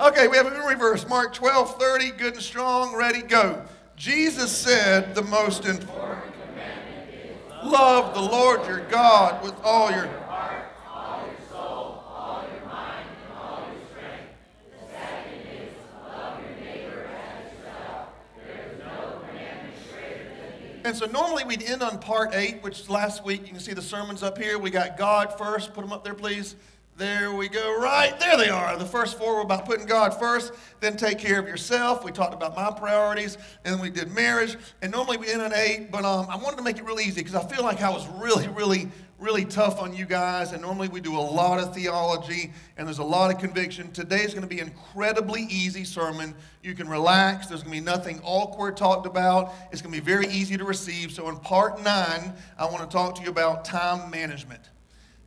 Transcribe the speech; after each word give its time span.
Okay, 0.00 0.26
we 0.26 0.36
have 0.36 0.46
it 0.46 0.54
in 0.54 0.60
reverse. 0.60 1.08
Mark 1.08 1.32
12, 1.32 1.78
30, 1.78 2.10
good 2.12 2.34
and 2.34 2.42
strong, 2.42 2.96
ready, 2.96 3.22
go. 3.22 3.62
Jesus 3.94 4.50
said 4.50 5.14
the 5.14 5.22
most 5.22 5.66
important 5.66 6.34
commandment 6.48 7.10
is 7.14 7.36
love 7.62 8.12
the 8.12 8.20
Lord 8.20 8.66
your 8.66 8.80
God 8.88 9.40
with 9.44 9.54
all 9.62 9.92
your 9.92 10.08
heart, 10.08 10.64
all 10.92 11.24
your 11.24 11.36
soul, 11.48 12.04
all 12.08 12.44
your 12.52 12.66
mind, 12.68 13.06
and 13.06 13.38
all 13.38 13.60
your 13.72 13.86
strength. 13.88 14.32
The 14.80 14.86
second 14.90 15.40
is 15.62 15.72
love 16.08 16.40
your 16.40 16.60
neighbor 16.60 17.06
as 17.14 17.52
yourself. 17.52 18.08
There 18.44 18.72
is 18.72 18.78
no 18.80 19.20
commandment 19.28 19.74
greater 19.92 20.24
than 20.24 20.60
these. 20.60 20.86
And 20.86 20.96
so 20.96 21.06
normally 21.06 21.44
we'd 21.44 21.62
end 21.62 21.84
on 21.84 22.00
part 22.00 22.34
eight, 22.34 22.64
which 22.64 22.88
last 22.88 23.24
week 23.24 23.42
you 23.42 23.52
can 23.52 23.60
see 23.60 23.74
the 23.74 23.82
sermons 23.82 24.24
up 24.24 24.38
here. 24.38 24.58
We 24.58 24.70
got 24.70 24.98
God 24.98 25.38
first. 25.38 25.72
Put 25.72 25.82
them 25.82 25.92
up 25.92 26.02
there, 26.02 26.14
please. 26.14 26.56
There 26.96 27.32
we 27.32 27.48
go. 27.48 27.80
Right 27.80 28.18
there 28.20 28.36
they 28.36 28.50
are. 28.50 28.78
The 28.78 28.84
first 28.84 29.18
four 29.18 29.34
were 29.34 29.40
about 29.40 29.66
putting 29.66 29.84
God 29.84 30.16
first, 30.16 30.52
then 30.78 30.96
take 30.96 31.18
care 31.18 31.40
of 31.40 31.48
yourself. 31.48 32.04
We 32.04 32.12
talked 32.12 32.34
about 32.34 32.54
my 32.54 32.70
priorities, 32.70 33.36
and 33.64 33.74
then 33.74 33.82
we 33.82 33.90
did 33.90 34.12
marriage. 34.12 34.56
And 34.80 34.92
normally 34.92 35.16
we 35.16 35.28
end 35.28 35.42
on 35.42 35.52
eight, 35.52 35.90
but 35.90 36.04
um, 36.04 36.28
I 36.30 36.36
wanted 36.36 36.58
to 36.58 36.62
make 36.62 36.78
it 36.78 36.84
really 36.84 37.02
easy 37.02 37.20
because 37.20 37.34
I 37.34 37.44
feel 37.48 37.64
like 37.64 37.82
I 37.82 37.90
was 37.90 38.06
really, 38.06 38.46
really, 38.46 38.88
really 39.18 39.44
tough 39.44 39.80
on 39.80 39.92
you 39.92 40.06
guys. 40.06 40.52
And 40.52 40.62
normally 40.62 40.86
we 40.86 41.00
do 41.00 41.16
a 41.16 41.18
lot 41.18 41.58
of 41.58 41.74
theology, 41.74 42.52
and 42.76 42.86
there's 42.86 42.98
a 42.98 43.04
lot 43.04 43.34
of 43.34 43.40
conviction. 43.40 43.90
Today 43.90 44.20
is 44.20 44.32
going 44.32 44.48
to 44.48 44.54
be 44.54 44.60
an 44.60 44.68
incredibly 44.68 45.42
easy 45.50 45.82
sermon. 45.82 46.32
You 46.62 46.74
can 46.74 46.88
relax. 46.88 47.48
There's 47.48 47.64
going 47.64 47.74
to 47.74 47.80
be 47.80 47.84
nothing 47.84 48.20
awkward 48.22 48.76
talked 48.76 49.06
about. 49.06 49.52
It's 49.72 49.82
going 49.82 49.92
to 49.92 50.00
be 50.00 50.04
very 50.04 50.28
easy 50.28 50.56
to 50.56 50.64
receive. 50.64 51.10
So 51.10 51.28
in 51.28 51.38
part 51.38 51.82
nine, 51.82 52.34
I 52.56 52.66
want 52.66 52.88
to 52.88 52.96
talk 52.96 53.16
to 53.16 53.22
you 53.22 53.30
about 53.30 53.64
time 53.64 54.12
management. 54.12 54.70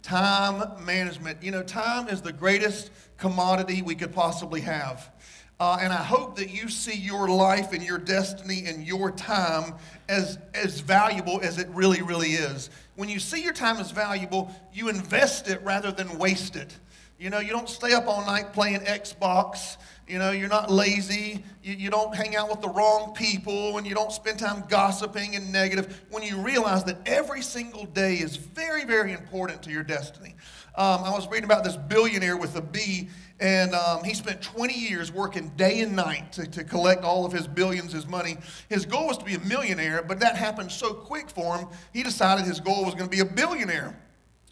Time 0.08 0.86
management. 0.86 1.44
You 1.44 1.52
know, 1.52 1.64
time 1.64 2.08
is 2.08 2.22
the 2.22 2.32
greatest 2.32 2.92
commodity 3.18 3.82
we 3.82 3.94
could 3.94 4.14
possibly 4.14 4.62
have. 4.62 5.12
Uh, 5.60 5.80
and 5.82 5.92
I 5.92 6.02
hope 6.02 6.38
that 6.38 6.50
you 6.50 6.70
see 6.70 6.96
your 6.96 7.28
life 7.28 7.74
and 7.74 7.84
your 7.84 7.98
destiny 7.98 8.64
and 8.68 8.88
your 8.88 9.12
time 9.12 9.74
as, 10.08 10.40
as 10.54 10.80
valuable 10.80 11.42
as 11.44 11.58
it 11.58 11.68
really, 11.72 12.02
really 12.02 12.30
is. 12.30 12.70
When 12.96 13.10
you 13.10 13.20
see 13.20 13.44
your 13.44 13.52
time 13.52 13.80
as 13.80 13.92
valuable, 13.92 14.50
you 14.74 14.88
invest 14.88 15.50
it 15.50 15.62
rather 15.62 15.92
than 15.92 16.18
waste 16.18 16.56
it. 16.56 16.74
You 17.20 17.30
know, 17.30 17.40
you 17.40 17.50
don't 17.50 17.68
stay 17.68 17.92
up 17.92 18.08
all 18.08 18.26
night 18.26 18.54
playing 18.54 18.80
Xbox 18.86 19.76
you 20.08 20.20
know, 20.20 20.32
you're 20.32 20.48
not 20.48 20.72
lazy. 20.72 21.44
You, 21.64 21.74
you 21.74 21.90
don't 21.90 22.16
hang 22.16 22.36
out 22.36 22.50
with 22.50 22.62
the 22.62 22.70
wrong 22.70 23.14
people 23.14 23.78
and 23.78 23.86
you 23.86 23.94
don't 23.94 24.12
spend 24.12 24.40
time 24.40 24.64
gossiping 24.70 25.36
and 25.36 25.52
negative. 25.52 26.02
When 26.10 26.24
you 26.24 26.38
realize 26.38 26.84
that 26.86 26.98
every 27.06 27.42
single 27.42 27.86
day 27.86 28.16
is 28.16 28.38
very, 28.38 28.86
very 28.86 29.12
important 29.12 29.62
to 29.64 29.72
your 29.72 29.84
destiny. 29.84 30.36
Um, 30.76 31.04
I 31.04 31.10
was 31.10 31.28
reading 31.28 31.46
about 31.46 31.64
this 31.64 31.76
billionaire 31.76 32.38
with 32.38 32.56
a 32.56 32.62
B, 32.62 33.10
and 33.40 33.74
um, 33.74 34.04
he 34.04 34.14
spent 34.14 34.42
20 34.42 34.74
years 34.74 35.12
working 35.12 35.50
day 35.58 35.82
and 35.82 35.96
night 35.96 36.32
to, 36.34 36.46
to 36.46 36.64
collect 36.64 37.04
all 37.04 37.26
of 37.26 37.34
his 37.34 37.48
billions, 37.48 37.92
his 37.92 38.08
money. 38.08 38.38
His 38.70 38.86
goal 38.86 39.08
was 39.08 39.18
to 39.18 39.26
be 39.26 39.34
a 39.34 39.40
millionaire, 39.40 40.04
but 40.04 40.20
that 40.20 40.36
happened 40.36 40.72
so 40.72 40.94
quick 40.94 41.30
for 41.30 41.58
him, 41.58 41.68
he 41.94 42.04
decided 42.04 42.46
his 42.46 42.60
goal 42.60 42.86
was 42.86 42.94
going 42.94 43.10
to 43.10 43.16
be 43.16 43.22
a 43.22 43.26
billionaire. 43.26 44.00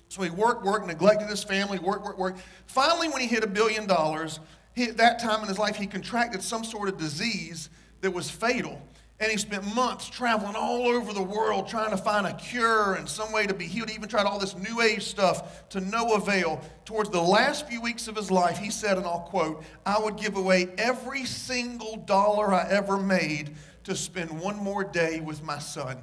So 0.08 0.22
he 0.22 0.30
worked, 0.30 0.64
worked, 0.64 0.88
neglected 0.88 1.30
his 1.30 1.44
family, 1.44 1.78
worked, 1.78 2.06
worked, 2.06 2.20
worked. 2.20 2.40
Finally, 2.68 3.10
when 3.10 3.22
he 3.22 3.28
hit 3.28 3.44
a 3.44 3.48
billion 3.48 3.86
dollars, 3.86 4.40
he, 4.76 4.84
at 4.84 4.98
that 4.98 5.20
time 5.20 5.42
in 5.42 5.48
his 5.48 5.58
life, 5.58 5.78
he 5.78 5.88
contracted 5.88 6.44
some 6.44 6.64
sort 6.64 6.90
of 6.90 6.98
disease 6.98 7.70
that 8.02 8.12
was 8.12 8.30
fatal. 8.30 8.82
And 9.20 9.32
he 9.32 9.38
spent 9.38 9.74
months 9.74 10.10
traveling 10.10 10.58
all 10.58 10.88
over 10.88 11.14
the 11.14 11.24
world 11.24 11.70
trying 11.70 11.92
to 11.92 11.98
find 11.98 12.28
a 12.28 12.34
cure 12.34 12.96
and 12.96 13.08
some 13.08 13.32
way 13.32 13.48
to 13.48 13.54
be 13.54 13.66
healed. 13.66 13.90
He 13.90 13.96
even 13.96 14.10
tried 14.10 14.26
all 14.26 14.38
this 14.38 14.58
new 14.58 14.82
age 14.82 15.04
stuff 15.04 15.70
to 15.70 15.80
no 15.80 16.16
avail. 16.16 16.62
Towards 16.84 17.10
the 17.10 17.22
last 17.22 17.70
few 17.70 17.80
weeks 17.82 18.10
of 18.10 18.18
his 18.18 18.30
life, 18.30 18.58
he 18.58 18.70
said, 18.70 18.98
and 18.98 19.06
I'll 19.06 19.22
quote, 19.22 19.64
I 19.86 19.98
would 19.98 20.18
give 20.18 20.36
away 20.36 20.68
every 20.78 21.24
single 21.24 21.96
dollar 21.96 22.54
I 22.54 22.68
ever 22.70 22.98
made 22.98 23.56
to 23.86 23.96
spend 23.96 24.38
one 24.38 24.58
more 24.58 24.84
day 24.84 25.22
with 25.22 25.42
my 25.42 25.60
son 25.60 25.98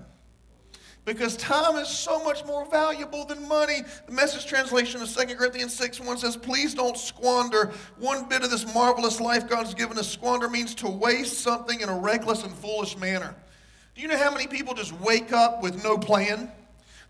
because 1.05 1.37
time 1.37 1.77
is 1.77 1.89
so 1.89 2.23
much 2.23 2.45
more 2.45 2.65
valuable 2.67 3.25
than 3.25 3.47
money. 3.49 3.83
The 4.07 4.13
message 4.13 4.47
translation 4.47 5.03
of 5.03 5.13
2 5.13 5.35
Corinthians 5.35 5.75
6 5.75 6.01
1 6.01 6.19
says, 6.19 6.37
Please 6.37 6.75
don't 6.75 6.97
squander 6.97 7.73
one 7.99 8.29
bit 8.29 8.45
of 8.45 8.51
this 8.51 8.73
marvelous 8.73 9.21
life 9.21 9.49
God's 9.49 9.75
given 9.75 9.99
us. 9.99 10.09
Squander 10.09 10.49
means 10.49 10.75
to 10.77 10.89
waste 10.89 11.41
something 11.41 11.81
in 11.81 11.89
a 11.89 11.99
reckless 11.99 12.45
and 12.45 12.55
foolish 12.55 12.97
manner. 12.97 13.35
Do 13.95 14.03
you 14.03 14.09
know 14.09 14.17
how 14.17 14.31
many 14.31 14.47
people 14.47 14.75
just 14.75 14.93
wake 15.01 15.33
up 15.33 15.63
with 15.63 15.83
no 15.83 15.99
plan? 15.99 16.51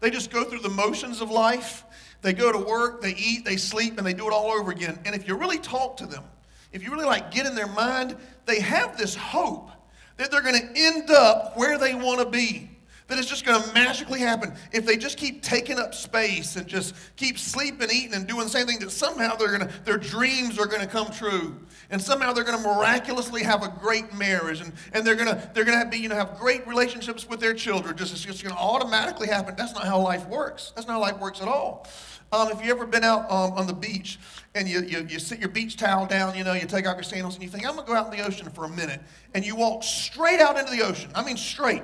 They 0.01 0.11
just 0.11 0.31
go 0.31 0.43
through 0.43 0.61
the 0.61 0.71
motions 0.71 1.21
of 1.21 1.31
life. 1.31 1.85
They 2.23 2.33
go 2.33 2.51
to 2.51 2.59
work, 2.59 3.03
they 3.03 3.15
eat, 3.15 3.45
they 3.45 3.57
sleep, 3.57 3.99
and 3.99 4.07
they 4.07 4.15
do 4.15 4.27
it 4.27 4.33
all 4.33 4.51
over 4.53 4.71
again. 4.71 4.99
And 5.05 5.15
if 5.15 5.29
you 5.29 5.37
really 5.37 5.59
talk 5.59 5.97
to 5.99 6.07
them, 6.07 6.25
if 6.73 6.83
you 6.83 6.91
really 6.91 7.05
like 7.05 7.31
get 7.31 7.47
in 7.47 7.55
their 7.55 7.69
mind, 7.69 8.17
they 8.47 8.61
have 8.61 8.97
this 8.97 9.15
hope 9.15 9.71
that 10.17 10.31
they're 10.31 10.43
going 10.43 10.59
to 10.59 10.81
end 10.81 11.11
up 11.11 11.57
where 11.57 11.79
they 11.79 11.95
want 11.95 12.21
to 12.21 12.27
be 12.27 12.72
that 13.13 13.19
it's 13.19 13.29
just 13.29 13.45
going 13.45 13.63
to 13.63 13.75
magically 13.75 14.21
happen 14.21 14.55
if 14.73 14.87
they 14.87 14.97
just 14.97 15.19
keep 15.19 15.43
taking 15.43 15.79
up 15.79 15.95
space 15.95 16.57
and 16.57 16.67
just 16.67 16.95
keep 17.17 17.39
sleeping, 17.39 17.91
eating, 17.93 18.15
and 18.15 18.27
doing 18.27 18.45
the 18.45 18.49
same 18.49 18.67
thing. 18.67 18.79
That 18.79 18.91
somehow 18.91 19.37
they're 19.37 19.59
to, 19.59 19.71
their 19.85 19.99
dreams 19.99 20.59
are 20.59 20.65
going 20.65 20.81
to 20.81 20.87
come 20.87 21.11
true, 21.11 21.55
and 21.91 22.01
somehow 22.01 22.33
they're 22.33 22.43
going 22.43 22.57
to 22.57 22.67
miraculously 22.67 23.43
have 23.43 23.63
a 23.63 23.69
great 23.69 24.15
marriage, 24.15 24.63
and, 24.63 24.73
and 24.95 25.07
they're 25.07 25.15
going 25.15 25.29
to 25.29 25.51
they're 25.53 25.67
going 25.67 25.85
to 25.85 25.91
be 25.91 25.99
you 25.99 26.09
know 26.09 26.15
have 26.15 26.39
great 26.39 26.67
relationships 26.67 27.29
with 27.29 27.39
their 27.39 27.53
children. 27.53 27.95
Just 27.95 28.15
it's 28.15 28.25
just 28.25 28.43
going 28.43 28.55
to 28.55 28.61
automatically 28.61 29.29
happen. 29.29 29.57
That's 29.57 29.75
not 29.75 29.85
how 29.85 30.01
life 30.01 30.27
works. 30.27 30.73
That's 30.75 30.87
not 30.87 30.95
how 30.95 31.01
life 31.01 31.19
works 31.21 31.43
at 31.43 31.49
all. 31.49 31.87
Um, 32.33 32.51
if 32.51 32.61
you've 32.61 32.75
ever 32.75 32.87
been 32.87 33.05
out 33.05 33.31
um, 33.31 33.53
on 33.53 33.67
the 33.67 33.75
beach 33.75 34.19
and 34.55 34.67
you, 34.67 34.81
you, 34.85 35.07
you 35.07 35.19
sit 35.19 35.39
your 35.39 35.51
beach 35.51 35.77
towel 35.77 36.07
down, 36.07 36.35
you 36.35 36.45
know, 36.45 36.55
you 36.55 36.67
take 36.67 36.89
off 36.89 36.97
your 36.97 37.03
sandals 37.03 37.35
and 37.35 37.43
you 37.43 37.51
think, 37.51 37.67
I'm 37.69 37.75
going 37.75 37.85
to 37.85 37.93
go 37.93 37.95
out 37.95 38.11
in 38.11 38.19
the 38.19 38.27
ocean 38.27 38.49
for 38.49 38.65
a 38.65 38.71
minute. 38.71 39.03
And 39.35 39.45
you 39.45 39.55
walk 39.55 39.83
straight 39.83 40.41
out 40.41 40.57
into 40.57 40.71
the 40.71 40.81
ocean. 40.81 41.11
I 41.15 41.23
mean, 41.23 41.37
straight. 41.37 41.83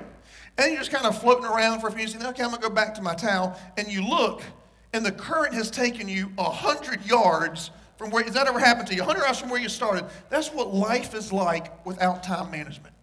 And 0.59 0.73
you're 0.73 0.81
just 0.81 0.91
kind 0.91 1.05
of 1.05 1.19
floating 1.19 1.45
around 1.45 1.79
for 1.79 1.87
a 1.87 1.91
few 1.91 2.05
minutes. 2.05 2.25
Okay, 2.25 2.43
I'm 2.43 2.49
going 2.49 2.61
to 2.61 2.67
go 2.67 2.73
back 2.73 2.93
to 2.95 3.01
my 3.01 3.15
towel. 3.15 3.57
And 3.77 3.87
you 3.87 4.05
look, 4.05 4.43
and 4.91 5.05
the 5.05 5.11
current 5.11 5.53
has 5.53 5.71
taken 5.71 6.09
you 6.09 6.25
100 6.35 7.05
yards 7.05 7.71
from 7.97 8.09
where, 8.09 8.23
has 8.25 8.33
that 8.33 8.45
ever 8.45 8.59
happened 8.59 8.89
to 8.89 8.93
you? 8.93 9.01
100 9.01 9.23
yards 9.23 9.39
from 9.39 9.49
where 9.49 9.61
you 9.61 9.69
started. 9.69 10.05
That's 10.29 10.49
what 10.49 10.73
life 10.73 11.13
is 11.15 11.31
like 11.31 11.85
without 11.85 12.23
time 12.23 12.51
management. 12.51 12.93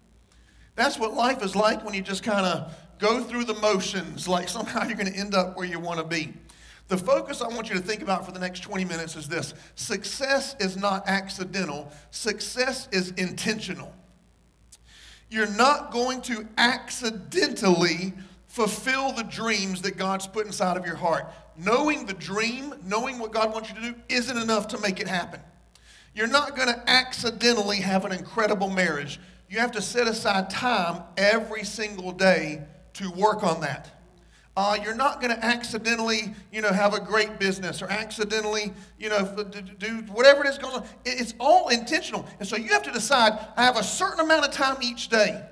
That's 0.74 0.98
what 0.98 1.14
life 1.14 1.42
is 1.42 1.56
like 1.56 1.82
when 1.82 1.94
you 1.94 2.02
just 2.02 2.22
kind 2.22 2.44
of 2.44 2.74
go 2.98 3.22
through 3.22 3.44
the 3.44 3.54
motions, 3.54 4.28
like 4.28 4.50
somehow 4.50 4.84
you're 4.84 4.96
going 4.96 5.10
to 5.10 5.18
end 5.18 5.34
up 5.34 5.56
where 5.56 5.66
you 5.66 5.80
want 5.80 5.98
to 5.98 6.04
be. 6.04 6.34
The 6.88 6.98
focus 6.98 7.40
I 7.40 7.48
want 7.48 7.70
you 7.70 7.74
to 7.76 7.80
think 7.80 8.02
about 8.02 8.26
for 8.26 8.32
the 8.32 8.38
next 8.38 8.60
20 8.60 8.84
minutes 8.84 9.16
is 9.16 9.28
this 9.28 9.54
success 9.76 10.56
is 10.60 10.76
not 10.76 11.08
accidental, 11.08 11.90
success 12.10 12.86
is 12.92 13.12
intentional. 13.12 13.94
You're 15.28 15.50
not 15.56 15.90
going 15.90 16.22
to 16.22 16.46
accidentally 16.56 18.12
fulfill 18.46 19.12
the 19.12 19.24
dreams 19.24 19.82
that 19.82 19.96
God's 19.96 20.26
put 20.26 20.46
inside 20.46 20.76
of 20.76 20.86
your 20.86 20.96
heart. 20.96 21.26
Knowing 21.56 22.06
the 22.06 22.14
dream, 22.14 22.74
knowing 22.84 23.18
what 23.18 23.32
God 23.32 23.52
wants 23.52 23.68
you 23.70 23.74
to 23.76 23.92
do, 23.92 23.94
isn't 24.08 24.36
enough 24.36 24.68
to 24.68 24.78
make 24.78 25.00
it 25.00 25.08
happen. 25.08 25.40
You're 26.14 26.26
not 26.26 26.56
going 26.56 26.68
to 26.68 26.90
accidentally 26.90 27.78
have 27.78 28.04
an 28.04 28.12
incredible 28.12 28.70
marriage. 28.70 29.20
You 29.50 29.58
have 29.58 29.72
to 29.72 29.82
set 29.82 30.06
aside 30.06 30.48
time 30.48 31.02
every 31.16 31.64
single 31.64 32.12
day 32.12 32.62
to 32.94 33.10
work 33.10 33.44
on 33.44 33.60
that. 33.60 33.95
Uh, 34.56 34.78
you're 34.82 34.94
not 34.94 35.20
going 35.20 35.34
to 35.34 35.44
accidentally, 35.44 36.34
you 36.50 36.62
know, 36.62 36.72
have 36.72 36.94
a 36.94 37.00
great 37.00 37.38
business 37.38 37.82
or 37.82 37.90
accidentally, 37.90 38.72
you 38.98 39.10
know, 39.10 39.22
do 39.78 39.98
whatever 40.12 40.44
it 40.44 40.48
is 40.48 40.56
going 40.56 40.76
on. 40.76 40.86
It's 41.04 41.34
all 41.38 41.68
intentional. 41.68 42.26
And 42.38 42.48
so 42.48 42.56
you 42.56 42.68
have 42.68 42.82
to 42.84 42.92
decide, 42.92 43.38
I 43.56 43.64
have 43.64 43.76
a 43.76 43.84
certain 43.84 44.20
amount 44.20 44.46
of 44.46 44.52
time 44.52 44.78
each 44.80 45.10
day. 45.10 45.44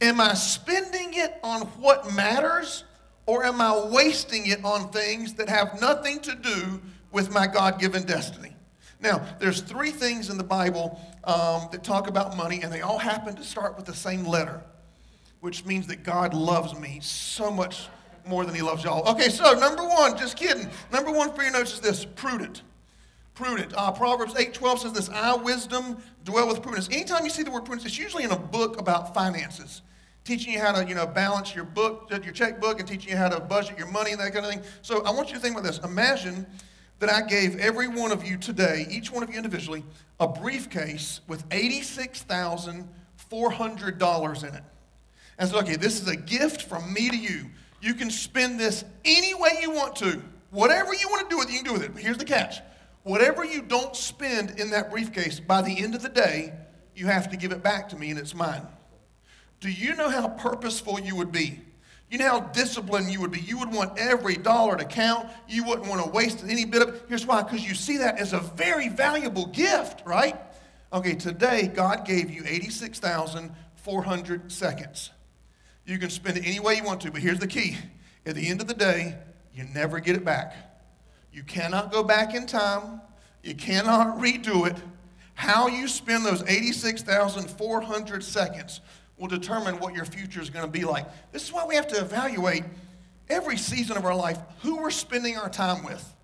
Am 0.00 0.20
I 0.20 0.34
spending 0.34 1.14
it 1.14 1.38
on 1.44 1.62
what 1.78 2.12
matters 2.12 2.82
or 3.26 3.44
am 3.44 3.60
I 3.60 3.86
wasting 3.86 4.46
it 4.46 4.64
on 4.64 4.90
things 4.90 5.34
that 5.34 5.48
have 5.48 5.80
nothing 5.80 6.18
to 6.20 6.34
do 6.34 6.80
with 7.12 7.32
my 7.32 7.46
God-given 7.46 8.04
destiny? 8.06 8.56
Now, 9.00 9.24
there's 9.38 9.60
three 9.60 9.92
things 9.92 10.30
in 10.30 10.38
the 10.38 10.44
Bible 10.44 11.00
um, 11.22 11.68
that 11.70 11.84
talk 11.84 12.08
about 12.08 12.36
money, 12.36 12.62
and 12.62 12.72
they 12.72 12.80
all 12.80 12.98
happen 12.98 13.36
to 13.36 13.44
start 13.44 13.76
with 13.76 13.86
the 13.86 13.94
same 13.94 14.24
letter, 14.24 14.62
which 15.40 15.64
means 15.64 15.86
that 15.86 16.02
God 16.02 16.34
loves 16.34 16.76
me 16.76 16.98
so 17.00 17.50
much 17.50 17.86
more 18.28 18.44
than 18.44 18.54
he 18.54 18.62
loves 18.62 18.84
y'all. 18.84 19.08
Okay, 19.08 19.28
so 19.28 19.52
number 19.54 19.82
one, 19.82 20.16
just 20.16 20.36
kidding. 20.36 20.68
Number 20.92 21.10
one 21.10 21.32
for 21.32 21.42
your 21.42 21.52
notes 21.52 21.74
is 21.74 21.80
this 21.80 22.04
prudent. 22.04 22.62
Prudent. 23.34 23.72
Uh, 23.76 23.92
Proverbs 23.92 24.34
8 24.36 24.52
12 24.52 24.80
says 24.80 24.92
this 24.92 25.08
I, 25.10 25.36
wisdom, 25.36 25.98
dwell 26.24 26.48
with 26.48 26.62
prudence. 26.62 26.88
Anytime 26.90 27.24
you 27.24 27.30
see 27.30 27.42
the 27.42 27.50
word 27.50 27.64
prudence, 27.64 27.86
it's 27.86 27.98
usually 27.98 28.24
in 28.24 28.30
a 28.30 28.38
book 28.38 28.80
about 28.80 29.14
finances. 29.14 29.82
Teaching 30.24 30.52
you 30.52 30.60
how 30.60 30.72
to, 30.72 30.86
you 30.86 30.94
know, 30.94 31.06
balance 31.06 31.54
your 31.54 31.64
book, 31.64 32.10
your 32.10 32.34
checkbook, 32.34 32.80
and 32.80 32.88
teaching 32.88 33.10
you 33.10 33.16
how 33.16 33.30
to 33.30 33.40
budget 33.40 33.78
your 33.78 33.86
money 33.86 34.10
and 34.10 34.20
that 34.20 34.34
kind 34.34 34.44
of 34.44 34.52
thing. 34.52 34.62
So 34.82 35.02
I 35.04 35.10
want 35.10 35.28
you 35.28 35.36
to 35.36 35.40
think 35.40 35.54
about 35.54 35.64
this. 35.64 35.78
Imagine 35.78 36.46
that 36.98 37.10
I 37.10 37.22
gave 37.22 37.58
every 37.58 37.88
one 37.88 38.12
of 38.12 38.26
you 38.26 38.36
today, 38.36 38.86
each 38.90 39.10
one 39.10 39.22
of 39.22 39.30
you 39.30 39.36
individually, 39.36 39.84
a 40.20 40.28
briefcase 40.28 41.22
with 41.28 41.48
$86,400 41.48 44.48
in 44.48 44.54
it. 44.54 44.64
And 45.38 45.48
so, 45.48 45.58
okay, 45.60 45.76
this 45.76 46.02
is 46.02 46.08
a 46.08 46.16
gift 46.16 46.62
from 46.62 46.92
me 46.92 47.08
to 47.08 47.16
you. 47.16 47.46
You 47.80 47.94
can 47.94 48.10
spend 48.10 48.58
this 48.58 48.84
any 49.04 49.34
way 49.34 49.58
you 49.60 49.70
want 49.70 49.96
to. 49.96 50.22
Whatever 50.50 50.94
you 50.94 51.08
want 51.08 51.28
to 51.28 51.34
do 51.34 51.38
with 51.38 51.48
it, 51.48 51.52
you 51.52 51.58
can 51.58 51.66
do 51.66 51.72
with 51.72 51.82
it. 51.82 51.92
But 51.92 52.02
here's 52.02 52.18
the 52.18 52.24
catch 52.24 52.60
Whatever 53.04 53.44
you 53.44 53.62
don't 53.62 53.96
spend 53.96 54.60
in 54.60 54.70
that 54.70 54.90
briefcase, 54.90 55.40
by 55.40 55.62
the 55.62 55.78
end 55.78 55.94
of 55.94 56.02
the 56.02 56.08
day, 56.08 56.52
you 56.94 57.06
have 57.06 57.30
to 57.30 57.36
give 57.36 57.52
it 57.52 57.62
back 57.62 57.88
to 57.90 57.96
me 57.96 58.10
and 58.10 58.18
it's 58.18 58.34
mine. 58.34 58.66
Do 59.60 59.70
you 59.70 59.94
know 59.94 60.10
how 60.10 60.28
purposeful 60.28 61.00
you 61.00 61.16
would 61.16 61.32
be? 61.32 61.60
You 62.10 62.18
know 62.18 62.28
how 62.28 62.40
disciplined 62.40 63.10
you 63.10 63.20
would 63.20 63.30
be. 63.30 63.40
You 63.40 63.58
would 63.58 63.72
want 63.72 63.98
every 63.98 64.36
dollar 64.36 64.76
to 64.76 64.84
count. 64.84 65.28
You 65.48 65.64
wouldn't 65.64 65.88
want 65.88 66.04
to 66.04 66.10
waste 66.10 66.44
any 66.46 66.64
bit 66.64 66.82
of 66.82 66.94
it. 66.94 67.04
Here's 67.08 67.26
why 67.26 67.42
because 67.42 67.66
you 67.66 67.74
see 67.74 67.98
that 67.98 68.18
as 68.18 68.32
a 68.32 68.40
very 68.40 68.88
valuable 68.88 69.46
gift, 69.46 70.02
right? 70.06 70.36
Okay, 70.92 71.14
today 71.14 71.68
God 71.68 72.06
gave 72.06 72.30
you 72.30 72.42
86,400 72.46 74.50
seconds. 74.50 75.10
You 75.88 75.98
can 75.98 76.10
spend 76.10 76.36
it 76.36 76.46
any 76.46 76.60
way 76.60 76.74
you 76.74 76.84
want 76.84 77.00
to, 77.00 77.10
but 77.10 77.22
here's 77.22 77.38
the 77.38 77.46
key. 77.46 77.78
At 78.26 78.34
the 78.34 78.46
end 78.46 78.60
of 78.60 78.66
the 78.66 78.74
day, 78.74 79.16
you 79.54 79.64
never 79.74 80.00
get 80.00 80.16
it 80.16 80.24
back. 80.24 80.54
You 81.32 81.42
cannot 81.42 81.90
go 81.90 82.02
back 82.02 82.34
in 82.34 82.46
time. 82.46 83.00
You 83.42 83.54
cannot 83.54 84.18
redo 84.18 84.70
it. 84.70 84.76
How 85.32 85.66
you 85.66 85.88
spend 85.88 86.26
those 86.26 86.42
86,400 86.42 88.22
seconds 88.22 88.82
will 89.16 89.28
determine 89.28 89.78
what 89.78 89.94
your 89.94 90.04
future 90.04 90.42
is 90.42 90.50
going 90.50 90.66
to 90.66 90.70
be 90.70 90.84
like. 90.84 91.06
This 91.32 91.44
is 91.44 91.52
why 91.54 91.64
we 91.64 91.74
have 91.76 91.88
to 91.88 91.98
evaluate 91.98 92.64
every 93.30 93.56
season 93.56 93.96
of 93.96 94.04
our 94.04 94.14
life 94.14 94.38
who 94.60 94.76
we're 94.76 94.90
spending 94.90 95.38
our 95.38 95.48
time 95.48 95.86
with. 95.86 96.14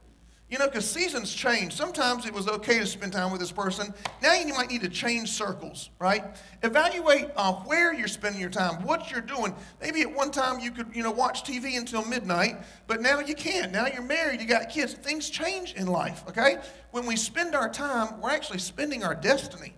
You 0.51 0.59
know, 0.59 0.67
because 0.67 0.89
seasons 0.89 1.33
change. 1.33 1.73
Sometimes 1.73 2.27
it 2.27 2.33
was 2.33 2.49
okay 2.49 2.79
to 2.79 2.87
spend 2.87 3.15
time 3.15 3.33
with 3.33 3.41
this 3.41 3.51
person. 3.51 3.95
Now 4.23 4.35
you 4.35 4.53
might 4.53 4.71
need 4.71 4.83
to 4.83 4.91
change 4.91 5.31
circles, 5.31 5.89
right? 5.99 6.23
Evaluate 6.63 7.29
uh, 7.37 7.55
where 7.65 7.95
you're 7.95 8.09
spending 8.09 8.41
your 8.41 8.51
time, 8.51 8.83
what 8.85 9.11
you're 9.11 9.23
doing. 9.23 9.55
Maybe 9.81 10.03
at 10.03 10.15
one 10.15 10.31
time 10.31 10.61
you 10.61 10.71
could, 10.71 10.95
you 10.95 11.03
know, 11.03 11.11
watch 11.11 11.45
TV 11.45 11.79
until 11.79 12.05
midnight, 12.05 12.59
but 12.87 13.01
now 13.01 13.21
you 13.21 13.35
can't. 13.35 13.73
Now 13.73 13.87
you're 13.87 14.03
married, 14.03 14.41
you 14.41 14.47
got 14.47 14.69
kids. 14.69 14.93
Things 14.93 15.31
change 15.31 15.73
in 15.75 15.87
life, 15.87 16.23
okay? 16.29 16.59
When 16.91 17.07
we 17.07 17.17
spend 17.17 17.55
our 17.55 17.71
time, 17.71 18.21
we're 18.21 18.31
actually 18.31 18.59
spending 18.59 19.03
our 19.03 19.15
destiny. 19.15 19.73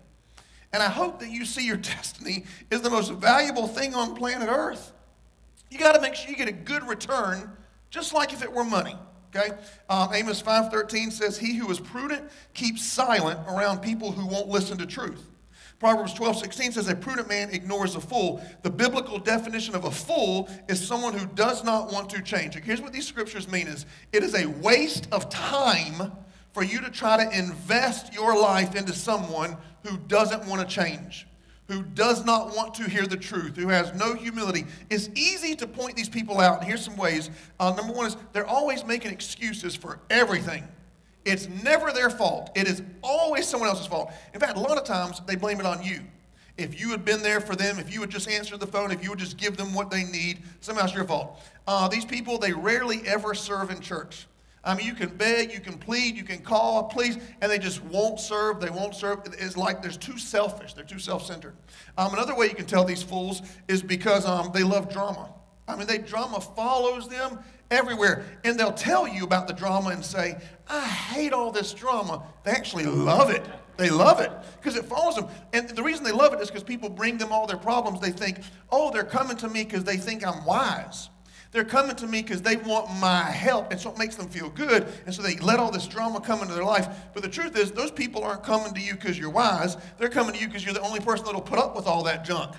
And 0.73 0.83
I 0.83 0.89
hope 0.89 1.21
that 1.21 1.31
you 1.31 1.45
see 1.45 1.65
your 1.65 1.77
destiny 1.79 2.45
is 2.73 2.83
the 2.83 2.91
most 2.91 3.13
valuable 3.13 3.69
thing 3.69 3.95
on 3.95 4.17
planet 4.17 4.49
Earth. 4.51 4.93
You 5.71 5.79
got 5.79 5.93
to 5.93 6.01
make 6.01 6.17
sure 6.17 6.31
you 6.31 6.37
get 6.37 6.49
a 6.49 6.53
good 6.53 6.87
return, 6.87 7.51
just 7.89 8.13
like 8.13 8.33
if 8.33 8.43
it 8.43 8.53
were 8.53 8.65
money. 8.65 8.97
Okay, 9.35 9.55
um, 9.89 10.15
Amos 10.15 10.41
5:13 10.41 11.11
says, 11.11 11.39
"He 11.39 11.57
who 11.57 11.71
is 11.71 11.81
prudent 11.81 12.31
keeps 12.55 12.85
silent 12.85 13.41
around 13.49 13.81
people 13.81 14.13
who 14.13 14.27
won't 14.27 14.49
listen 14.49 14.79
to 14.79 14.87
truth." 14.87 15.31
Proverbs 15.79 16.15
12:16 16.15 16.73
says, 16.73 16.89
"A 16.89 16.95
prudent 16.95 17.29
man 17.29 17.51
ignores 17.51 17.97
a 17.97 18.01
fool." 18.01 18.43
The 18.63 18.71
biblical 18.71 19.19
definition 19.19 19.75
of 19.75 19.85
a 19.85 19.91
fool 19.91 20.49
is 20.69 20.87
someone 20.87 21.13
who 21.13 21.27
does 21.27 21.65
not 21.65 21.93
want 21.93 22.09
to 22.11 22.23
change. 22.23 22.55
Here's 22.55 22.81
what 22.81 22.93
these 22.93 23.07
scriptures 23.07 23.47
mean: 23.47 23.67
is 23.67 23.85
it 24.13 24.23
is 24.23 24.35
a 24.35 24.47
waste 24.47 25.07
of 25.13 25.29
time 25.29 26.13
for 26.53 26.63
you 26.63 26.81
to 26.81 26.91
try 26.91 27.23
to 27.23 27.39
invest 27.39 28.15
your 28.15 28.39
life 28.41 28.75
into 28.75 28.95
someone 28.95 29.59
who 29.85 29.99
doesn't 29.99 30.47
want 30.47 30.67
to 30.67 30.75
change, 30.75 31.27
who 31.69 31.83
does 31.83 32.25
not 32.25 32.55
want 32.55 32.75
to 32.75 32.89
hear 32.89 33.07
the 33.07 33.17
truth, 33.17 33.57
who 33.57 33.69
has 33.69 33.93
no 33.95 34.15
humility. 34.15 34.67
It's 34.89 35.09
easy 35.15 35.55
to 35.57 35.67
point 35.67 35.97
these 35.97 36.09
people 36.09 36.41
out, 36.41 36.59
and 36.59 36.67
here's 36.67 36.85
some 36.85 36.97
ways. 36.97 37.31
Uh, 37.59 37.75
number 37.77 37.93
one 37.93 38.07
is 38.07 38.17
they're 38.33 38.47
always 38.47 38.85
making 38.85 39.11
excuses 39.13 39.75
for 39.75 39.99
everything. 40.09 40.67
It's 41.25 41.49
never 41.49 41.93
their 41.93 42.09
fault. 42.09 42.51
It 42.55 42.69
is 42.69 42.83
always 43.03 43.49
someone 43.49 43.69
else's 43.69 43.89
fault. 43.89 44.13
In 44.33 44.39
fact, 44.39 44.57
a 44.57 44.61
lot 44.61 44.79
of 44.79 44.85
times 44.85 45.21
they 45.27 45.35
blame 45.35 45.59
it 45.59 45.67
on 45.67 45.83
you. 45.83 46.01
If 46.57 46.81
you 46.81 46.91
had 46.91 47.05
been 47.05 47.21
there 47.21 47.41
for 47.41 47.57
them, 47.57 47.79
if 47.79 47.93
you 47.93 48.01
would 48.01 48.11
just 48.11 48.31
answer 48.31 48.57
the 48.57 48.67
phone, 48.67 48.93
if 48.93 49.03
you 49.03 49.11
would 49.11 49.19
just 49.19 49.37
give 49.37 49.57
them 49.57 49.75
what 49.75 49.91
they 49.91 50.05
need, 50.05 50.43
somehow 50.61 50.85
it's 50.85 50.95
your 50.95 51.05
fault. 51.05 51.43
Uh, 51.67 51.89
these 51.89 52.05
people, 52.05 52.39
they 52.39 52.53
rarely 52.53 53.03
ever 53.07 53.35
serve 53.35 53.71
in 53.71 53.81
church. 53.81 54.27
I 54.67 54.75
mean, 54.75 54.85
you 54.85 54.95
can 54.95 55.17
beg, 55.17 55.53
you 55.53 55.61
can 55.61 55.79
plead, 55.79 56.17
you 56.17 56.25
can 56.25 56.41
call, 56.41 56.85
please, 56.85 57.19
and 57.41 57.51
they 57.51 57.59
just 57.59 57.83
won't 57.85 58.19
serve. 58.19 58.61
They 58.61 58.69
won't 58.69 58.97
serve. 58.97 59.21
It's 59.39 59.57
like 59.57 59.81
they're 59.81 59.93
too 59.93 60.19
selfish. 60.19 60.75
They're 60.75 60.85
too 60.85 60.99
self-centered. 60.99 61.55
Um, 61.97 62.13
another 62.13 62.35
way 62.35 62.49
you 62.49 62.55
can 62.57 62.67
tell 62.67 62.85
these 62.85 63.03
fools 63.03 63.43
is 63.69 63.81
because 63.81 64.27
um, 64.27 64.51
they 64.53 64.65
love 64.65 64.93
drama. 64.93 65.33
I 65.69 65.77
mean, 65.77 65.87
they 65.87 65.99
drama 65.99 66.41
follows 66.41 67.09
them 67.09 67.39
everywhere, 67.71 68.25
and 68.45 68.59
they'll 68.59 68.73
tell 68.73 69.07
you 69.07 69.25
about 69.25 69.47
the 69.47 69.53
drama 69.53 69.91
and 69.91 70.05
say, 70.05 70.37
"I 70.69 70.85
hate 70.85 71.33
all 71.33 71.53
this 71.53 71.73
drama." 71.73 72.25
They 72.43 72.51
actually 72.51 72.87
love 72.87 73.31
it. 73.31 73.45
They 73.77 73.91
love 73.91 74.21
it 74.21 74.33
because 74.61 74.77
it 74.77 74.85
follows 74.87 75.17
them. 75.17 75.29
And 75.53 75.69
the 75.69 75.83
reason 75.83 76.03
they 76.03 76.13
love 76.13 76.33
it 76.35 76.41
is 76.41 76.49
because 76.49 76.65
people 76.65 76.89
bring 76.89 77.19
them 77.19 77.33
all 77.33 77.47
their 77.47 77.57
problems. 77.57 78.01
They 78.01 78.11
think, 78.11 78.39
"Oh, 78.71 78.91
they're 78.91 79.05
coming 79.05 79.37
to 79.39 79.49
me 79.49 79.65
because 79.65 79.85
they 79.85 79.97
think 79.97 80.27
I'm 80.27 80.45
wise." 80.45 81.11
They're 81.53 81.65
coming 81.65 81.97
to 81.97 82.07
me 82.07 82.23
because 82.23 82.43
they 82.43 82.57
want 82.57 82.91
my 83.01 83.23
help, 83.23 83.71
and 83.71 83.81
so 83.81 83.91
it 83.91 83.99
makes 83.99 84.17
them 84.17 84.29
feel 84.29 84.51
good. 84.51 84.87
And 85.07 85.15
so 85.15 85.23
they 85.23 85.37
let 85.37 85.59
all 85.59 85.71
this 85.71 85.87
drama 85.87 86.21
come 86.21 86.43
into 86.43 86.55
their 86.55 86.65
life. 86.65 86.89
But 87.15 87.23
the 87.23 87.29
truth 87.29 87.57
is, 87.57 87.73
those 87.73 87.91
people 87.91 88.25
aren't 88.25 88.43
coming 88.43 88.75
to 88.75 88.81
you 88.81 88.95
because 88.95 89.19
you're 89.19 89.31
wise. 89.31 89.77
They're 89.99 90.09
coming 90.09 90.35
to 90.35 90.41
you 90.41 90.47
because 90.47 90.65
you're 90.65 90.75
the 90.75 90.81
only 90.81 91.01
person 91.01 91.25
that'll 91.25 91.41
put 91.41 91.59
up 91.59 91.75
with 91.75 91.87
all 91.87 92.03
that 92.05 92.25
junk. 92.25 92.55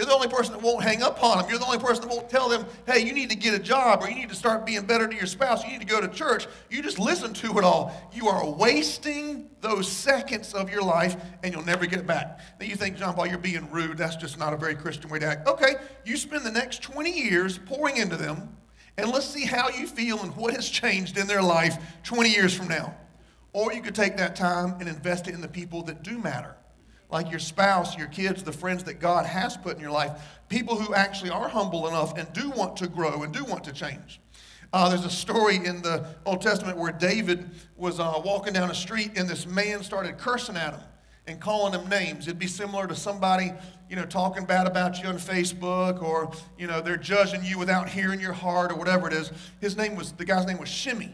You're 0.00 0.06
the 0.06 0.14
only 0.14 0.28
person 0.28 0.54
that 0.54 0.62
won't 0.62 0.82
hang 0.82 1.02
up 1.02 1.22
on 1.22 1.36
them. 1.36 1.50
You're 1.50 1.58
the 1.58 1.66
only 1.66 1.78
person 1.78 2.08
that 2.08 2.10
won't 2.10 2.30
tell 2.30 2.48
them, 2.48 2.64
hey, 2.86 3.00
you 3.00 3.12
need 3.12 3.28
to 3.28 3.36
get 3.36 3.52
a 3.52 3.58
job 3.58 4.00
or 4.00 4.08
you 4.08 4.14
need 4.14 4.30
to 4.30 4.34
start 4.34 4.64
being 4.64 4.86
better 4.86 5.06
to 5.06 5.14
your 5.14 5.26
spouse. 5.26 5.62
You 5.62 5.72
need 5.72 5.82
to 5.82 5.86
go 5.86 6.00
to 6.00 6.08
church. 6.08 6.46
You 6.70 6.82
just 6.82 6.98
listen 6.98 7.34
to 7.34 7.58
it 7.58 7.64
all. 7.64 8.10
You 8.10 8.26
are 8.28 8.48
wasting 8.48 9.50
those 9.60 9.92
seconds 9.92 10.54
of 10.54 10.70
your 10.70 10.80
life 10.80 11.16
and 11.42 11.52
you'll 11.52 11.66
never 11.66 11.84
get 11.84 11.98
it 11.98 12.06
back. 12.06 12.40
Now 12.58 12.64
you 12.64 12.76
think, 12.76 12.96
John 12.96 13.12
Paul, 13.12 13.26
you're 13.26 13.36
being 13.36 13.70
rude. 13.70 13.98
That's 13.98 14.16
just 14.16 14.38
not 14.38 14.54
a 14.54 14.56
very 14.56 14.74
Christian 14.74 15.10
way 15.10 15.18
to 15.18 15.26
act. 15.26 15.46
Okay, 15.46 15.74
you 16.06 16.16
spend 16.16 16.46
the 16.46 16.50
next 16.50 16.80
20 16.80 17.10
years 17.10 17.58
pouring 17.58 17.98
into 17.98 18.16
them 18.16 18.56
and 18.96 19.10
let's 19.10 19.26
see 19.26 19.44
how 19.44 19.68
you 19.68 19.86
feel 19.86 20.22
and 20.22 20.34
what 20.34 20.54
has 20.54 20.66
changed 20.66 21.18
in 21.18 21.26
their 21.26 21.42
life 21.42 21.76
20 22.04 22.30
years 22.30 22.56
from 22.56 22.68
now. 22.68 22.96
Or 23.52 23.74
you 23.74 23.82
could 23.82 23.94
take 23.94 24.16
that 24.16 24.34
time 24.34 24.76
and 24.80 24.88
invest 24.88 25.28
it 25.28 25.34
in 25.34 25.42
the 25.42 25.48
people 25.48 25.82
that 25.82 26.02
do 26.02 26.16
matter 26.16 26.56
like 27.10 27.30
your 27.30 27.40
spouse, 27.40 27.96
your 27.96 28.08
kids, 28.08 28.42
the 28.42 28.52
friends 28.52 28.84
that 28.84 29.00
God 29.00 29.26
has 29.26 29.56
put 29.56 29.76
in 29.76 29.82
your 29.82 29.90
life, 29.90 30.12
people 30.48 30.76
who 30.76 30.94
actually 30.94 31.30
are 31.30 31.48
humble 31.48 31.88
enough 31.88 32.16
and 32.16 32.32
do 32.32 32.50
want 32.50 32.76
to 32.78 32.88
grow 32.88 33.22
and 33.22 33.32
do 33.32 33.44
want 33.44 33.64
to 33.64 33.72
change. 33.72 34.20
Uh, 34.72 34.88
there's 34.88 35.04
a 35.04 35.10
story 35.10 35.56
in 35.56 35.82
the 35.82 36.06
Old 36.24 36.40
Testament 36.40 36.78
where 36.78 36.92
David 36.92 37.50
was 37.76 37.98
uh, 37.98 38.20
walking 38.24 38.52
down 38.52 38.70
a 38.70 38.74
street 38.74 39.12
and 39.16 39.28
this 39.28 39.46
man 39.46 39.82
started 39.82 40.16
cursing 40.16 40.56
at 40.56 40.74
him 40.74 40.80
and 41.26 41.40
calling 41.40 41.72
him 41.72 41.88
names. 41.88 42.28
It'd 42.28 42.38
be 42.38 42.46
similar 42.46 42.86
to 42.86 42.94
somebody, 42.94 43.52
you 43.88 43.96
know, 43.96 44.06
talking 44.06 44.44
bad 44.44 44.68
about 44.68 45.02
you 45.02 45.08
on 45.08 45.16
Facebook 45.16 46.02
or, 46.02 46.30
you 46.56 46.68
know, 46.68 46.80
they're 46.80 46.96
judging 46.96 47.44
you 47.44 47.58
without 47.58 47.88
hearing 47.88 48.20
your 48.20 48.32
heart 48.32 48.70
or 48.70 48.76
whatever 48.76 49.08
it 49.08 49.12
is. 49.12 49.32
His 49.60 49.76
name 49.76 49.96
was, 49.96 50.12
the 50.12 50.24
guy's 50.24 50.46
name 50.46 50.58
was 50.58 50.68
Shimmy. 50.68 51.12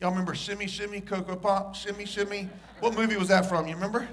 Y'all 0.00 0.10
remember 0.10 0.34
Shimmy, 0.34 0.66
Shimmy, 0.66 1.00
Cocoa 1.00 1.36
Pop, 1.36 1.74
Shimmy, 1.74 2.06
Shimmy? 2.06 2.48
What 2.80 2.96
movie 2.96 3.16
was 3.16 3.28
that 3.28 3.46
from? 3.46 3.68
You 3.68 3.74
remember? 3.74 4.08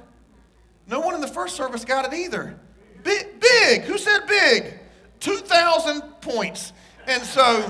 No 0.88 1.00
one 1.00 1.16
in 1.16 1.22
the 1.22 1.28
first 1.28 1.56
service 1.56 1.84
got 1.86 2.12
it 2.12 2.18
either. 2.18 2.60
Big, 3.03 3.39
big. 3.39 3.82
Who 3.84 3.98
said 3.98 4.25
big? 4.27 4.79
2,000 5.20 6.01
points. 6.22 6.74
And 7.08 7.22
so 7.24 7.63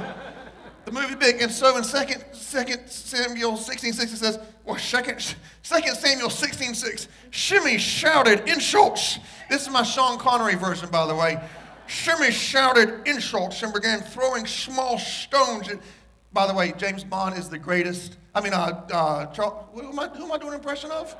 the 0.87 0.93
movie 0.93 1.15
Big. 1.15 1.41
And 1.41 1.51
so 1.51 1.75
in 1.75 1.83
2nd, 1.83 2.33
second 2.33 2.87
Samuel 2.87 3.57
16 3.57 3.91
6, 3.91 4.13
it 4.13 4.17
says, 4.17 4.39
well, 4.63 4.77
2nd, 4.77 5.35
second 5.61 5.95
Samuel 5.95 6.29
16 6.29 6.73
6, 6.73 7.07
Shimmy 7.29 7.77
shouted 7.77 8.47
insults. 8.47 9.19
This 9.49 9.63
is 9.63 9.69
my 9.69 9.83
Sean 9.83 10.17
Connery 10.17 10.55
version, 10.55 10.89
by 10.89 11.05
the 11.05 11.13
way. 11.13 11.39
Shimmy 11.87 12.31
shouted 12.31 13.05
insults 13.05 13.61
and 13.63 13.73
began 13.73 13.99
throwing 13.99 14.45
small 14.45 14.97
stones. 14.97 15.67
At, 15.67 15.79
by 16.31 16.47
the 16.47 16.53
way, 16.53 16.73
James 16.77 17.03
Bond 17.03 17.37
is 17.37 17.49
the 17.49 17.59
greatest. 17.59 18.17
I 18.33 18.41
mean, 18.41 18.53
uh, 18.53 18.85
uh, 18.91 19.25
Charles, 19.27 19.65
who, 19.73 19.89
am 19.89 19.99
I, 19.99 20.07
who 20.07 20.23
am 20.23 20.31
I 20.31 20.37
doing 20.37 20.53
an 20.53 20.59
impression 20.59 20.91
of? 20.91 21.15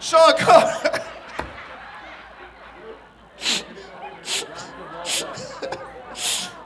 Sean 0.00 0.36
Connery. 0.38 1.00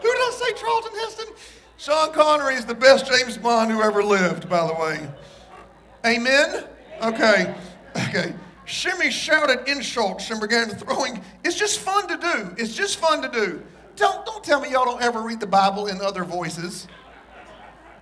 Who 0.01 0.13
did 0.13 0.21
I 0.21 0.33
say, 0.39 0.53
Charlton 0.55 0.93
Heston? 1.01 1.27
Sean 1.77 2.13
Connery 2.13 2.55
is 2.55 2.65
the 2.65 2.75
best 2.75 3.07
James 3.07 3.37
Bond 3.37 3.71
who 3.71 3.83
ever 3.83 4.03
lived, 4.03 4.49
by 4.49 4.67
the 4.67 4.75
way. 4.75 5.09
Amen? 6.07 6.65
Okay. 7.03 7.55
Okay. 8.09 8.35
Shimmy 8.67 9.11
shouted 9.11 9.69
insults 9.69 10.31
and 10.31 10.41
began 10.41 10.71
throwing. 10.71 11.23
It's 11.45 11.57
just 11.57 11.81
fun 11.81 12.09
to 12.09 12.17
do. 12.17 12.55
It's 12.57 12.75
just 12.75 12.99
fun 12.99 13.21
to 13.23 13.29
do. 13.29 13.63
Don't, 13.97 14.25
don't 14.25 14.43
tell 14.43 14.61
me 14.61 14.71
y'all 14.71 14.85
don't 14.85 15.03
ever 15.03 15.21
read 15.21 15.41
the 15.41 15.47
Bible 15.47 15.89
in 15.89 16.01
other 16.01 16.25
voices. 16.25 16.89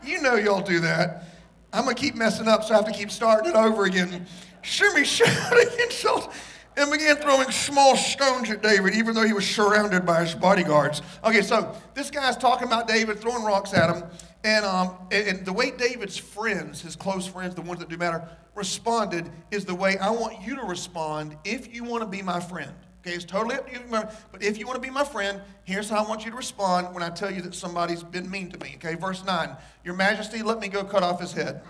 You 0.04 0.20
know 0.20 0.34
y'all 0.34 0.62
do 0.62 0.80
that. 0.80 1.24
I'm 1.72 1.84
going 1.84 1.96
to 1.96 2.00
keep 2.00 2.14
messing 2.14 2.48
up, 2.48 2.64
so 2.64 2.74
I 2.74 2.76
have 2.76 2.86
to 2.86 2.92
keep 2.92 3.10
starting 3.10 3.50
it 3.50 3.56
over 3.56 3.84
again. 3.84 4.26
Shimmy 4.62 5.04
shouted 5.04 5.80
insults 5.82 6.28
and 6.76 6.90
began 6.90 7.16
throwing 7.16 7.50
small 7.50 7.96
stones 7.96 8.50
at 8.50 8.62
David, 8.62 8.94
even 8.94 9.14
though 9.14 9.26
he 9.26 9.32
was 9.32 9.46
surrounded 9.46 10.06
by 10.06 10.24
his 10.24 10.34
bodyguards. 10.34 11.02
Okay, 11.22 11.42
so 11.42 11.74
this 11.94 12.10
guy's 12.10 12.36
talking 12.36 12.66
about 12.66 12.88
David, 12.88 13.20
throwing 13.20 13.44
rocks 13.44 13.74
at 13.74 13.94
him. 13.94 14.04
And, 14.44 14.64
um, 14.64 14.96
and, 15.10 15.28
and 15.28 15.46
the 15.46 15.52
way 15.52 15.70
David's 15.70 16.16
friends, 16.16 16.80
his 16.80 16.96
close 16.96 17.26
friends, 17.26 17.54
the 17.54 17.62
ones 17.62 17.80
that 17.80 17.88
do 17.88 17.96
matter, 17.96 18.26
responded 18.54 19.30
is 19.50 19.64
the 19.64 19.74
way 19.74 19.98
I 19.98 20.10
want 20.10 20.42
you 20.42 20.56
to 20.56 20.62
respond 20.62 21.36
if 21.44 21.74
you 21.74 21.84
want 21.84 22.02
to 22.02 22.08
be 22.08 22.22
my 22.22 22.40
friend. 22.40 22.72
Okay, 23.04 23.16
it's 23.16 23.24
totally 23.24 23.56
up 23.56 23.66
to 23.66 23.72
you. 23.72 23.80
But 23.90 24.42
if 24.42 24.58
you 24.58 24.66
want 24.66 24.76
to 24.76 24.80
be 24.80 24.92
my 24.92 25.04
friend, 25.04 25.40
here's 25.64 25.90
how 25.90 26.04
I 26.04 26.08
want 26.08 26.24
you 26.24 26.30
to 26.30 26.36
respond 26.36 26.94
when 26.94 27.02
I 27.02 27.10
tell 27.10 27.32
you 27.32 27.42
that 27.42 27.54
somebody's 27.54 28.02
been 28.02 28.30
mean 28.30 28.50
to 28.50 28.58
me. 28.58 28.74
Okay, 28.76 28.94
verse 28.94 29.24
9 29.24 29.56
Your 29.84 29.94
Majesty, 29.94 30.42
let 30.42 30.60
me 30.60 30.68
go 30.68 30.84
cut 30.84 31.02
off 31.02 31.20
his 31.20 31.32
head. 31.32 31.62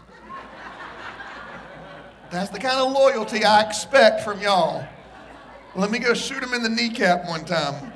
That's 2.33 2.49
the 2.49 2.59
kind 2.59 2.81
of 2.81 2.93
loyalty 2.93 3.45
I 3.45 3.61
expect 3.61 4.23
from 4.23 4.41
y'all. 4.41 4.87
Let 5.77 5.91
me 5.91 5.99
go 5.99 6.15
shoot 6.15 6.43
him 6.43 6.55
in 6.55 6.63
the 6.63 6.69
kneecap 6.71 7.29
one 7.29 7.45
time. 7.45 7.93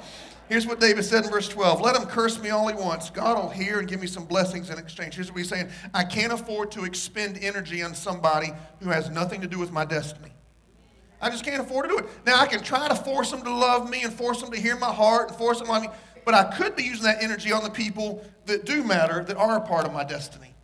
Here's 0.50 0.66
what 0.66 0.78
David 0.78 1.06
said 1.06 1.24
in 1.24 1.30
verse 1.30 1.48
12 1.48 1.80
Let 1.80 1.96
him 1.96 2.06
curse 2.06 2.38
me 2.38 2.50
all 2.50 2.68
he 2.68 2.74
wants. 2.74 3.08
God 3.08 3.38
will 3.38 3.48
hear 3.48 3.78
and 3.78 3.88
give 3.88 3.98
me 3.98 4.06
some 4.06 4.26
blessings 4.26 4.68
in 4.68 4.78
exchange. 4.78 5.14
Here's 5.14 5.32
what 5.32 5.38
he's 5.38 5.48
saying 5.48 5.70
I 5.94 6.04
can't 6.04 6.34
afford 6.34 6.70
to 6.72 6.84
expend 6.84 7.38
energy 7.38 7.82
on 7.82 7.94
somebody 7.94 8.52
who 8.80 8.90
has 8.90 9.08
nothing 9.08 9.40
to 9.40 9.46
do 9.46 9.58
with 9.58 9.72
my 9.72 9.86
destiny. 9.86 10.32
I 11.18 11.30
just 11.30 11.42
can't 11.42 11.62
afford 11.62 11.88
to 11.88 11.96
do 11.96 11.98
it. 12.00 12.06
Now, 12.26 12.38
I 12.38 12.46
can 12.46 12.62
try 12.62 12.88
to 12.88 12.94
force 12.94 13.30
them 13.30 13.42
to 13.42 13.50
love 13.50 13.88
me 13.88 14.02
and 14.02 14.12
force 14.12 14.42
them 14.42 14.50
to 14.52 14.60
hear 14.60 14.76
my 14.76 14.92
heart 14.92 15.30
and 15.30 15.38
force 15.38 15.58
them 15.58 15.68
to 15.68 15.72
love 15.72 15.82
me, 15.82 15.88
but 16.26 16.34
I 16.34 16.44
could 16.54 16.76
be 16.76 16.82
using 16.82 17.04
that 17.04 17.22
energy 17.22 17.52
on 17.52 17.64
the 17.64 17.70
people 17.70 18.22
that 18.44 18.66
do 18.66 18.84
matter, 18.84 19.24
that 19.24 19.38
are 19.38 19.56
a 19.56 19.62
part 19.62 19.86
of 19.86 19.94
my 19.94 20.04
destiny. 20.04 20.55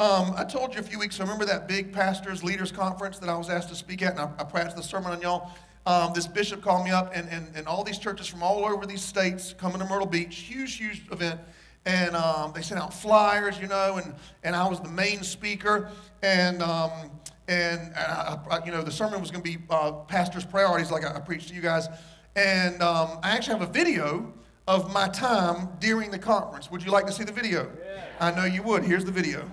Um, 0.00 0.32
I 0.34 0.44
told 0.44 0.72
you 0.72 0.80
a 0.80 0.82
few 0.82 0.98
weeks 0.98 1.16
ago, 1.16 1.24
remember 1.24 1.44
that 1.44 1.68
big 1.68 1.92
pastors, 1.92 2.42
leaders 2.42 2.72
conference 2.72 3.18
that 3.18 3.28
I 3.28 3.36
was 3.36 3.50
asked 3.50 3.68
to 3.68 3.74
speak 3.74 4.00
at, 4.00 4.12
and 4.12 4.20
I, 4.20 4.30
I 4.38 4.44
practiced 4.44 4.78
the 4.78 4.82
sermon 4.82 5.12
on 5.12 5.20
y'all? 5.20 5.50
Um, 5.84 6.14
this 6.14 6.26
bishop 6.26 6.62
called 6.62 6.86
me 6.86 6.90
up, 6.90 7.12
and, 7.14 7.28
and, 7.28 7.54
and 7.54 7.66
all 7.66 7.84
these 7.84 7.98
churches 7.98 8.26
from 8.26 8.42
all 8.42 8.64
over 8.64 8.86
these 8.86 9.02
states 9.02 9.54
coming 9.58 9.78
to 9.78 9.84
Myrtle 9.84 10.06
Beach, 10.06 10.34
huge, 10.38 10.78
huge 10.78 11.02
event. 11.12 11.38
And 11.84 12.16
um, 12.16 12.52
they 12.54 12.62
sent 12.62 12.80
out 12.80 12.94
flyers, 12.94 13.60
you 13.60 13.66
know, 13.66 14.00
and, 14.02 14.14
and 14.42 14.56
I 14.56 14.66
was 14.66 14.80
the 14.80 14.88
main 14.88 15.22
speaker. 15.22 15.90
And, 16.22 16.62
um, 16.62 17.10
and 17.48 17.94
I, 17.94 18.38
I, 18.50 18.64
you 18.64 18.72
know, 18.72 18.80
the 18.80 18.90
sermon 18.90 19.20
was 19.20 19.30
going 19.30 19.44
to 19.44 19.50
be 19.50 19.58
uh, 19.68 19.92
pastor's 19.92 20.46
priorities, 20.46 20.90
like 20.90 21.04
I, 21.04 21.14
I, 21.14 21.20
preached 21.20 21.48
to 21.50 21.54
you 21.54 21.60
guys. 21.60 21.88
And 22.36 22.82
um, 22.82 23.18
I 23.22 23.32
actually 23.32 23.58
have 23.58 23.68
a 23.68 23.72
video 23.72 24.32
of 24.66 24.94
my 24.94 25.08
time 25.08 25.68
during 25.78 26.10
the 26.10 26.18
conference. 26.18 26.70
Would 26.70 26.82
you 26.82 26.90
like 26.90 27.04
to 27.04 27.12
see 27.12 27.24
the 27.24 27.32
video? 27.32 27.70
Yeah. 27.84 28.04
I 28.18 28.30
know 28.30 28.46
you 28.46 28.62
would. 28.62 28.82
Here's 28.82 29.04
the 29.04 29.12
video. 29.12 29.46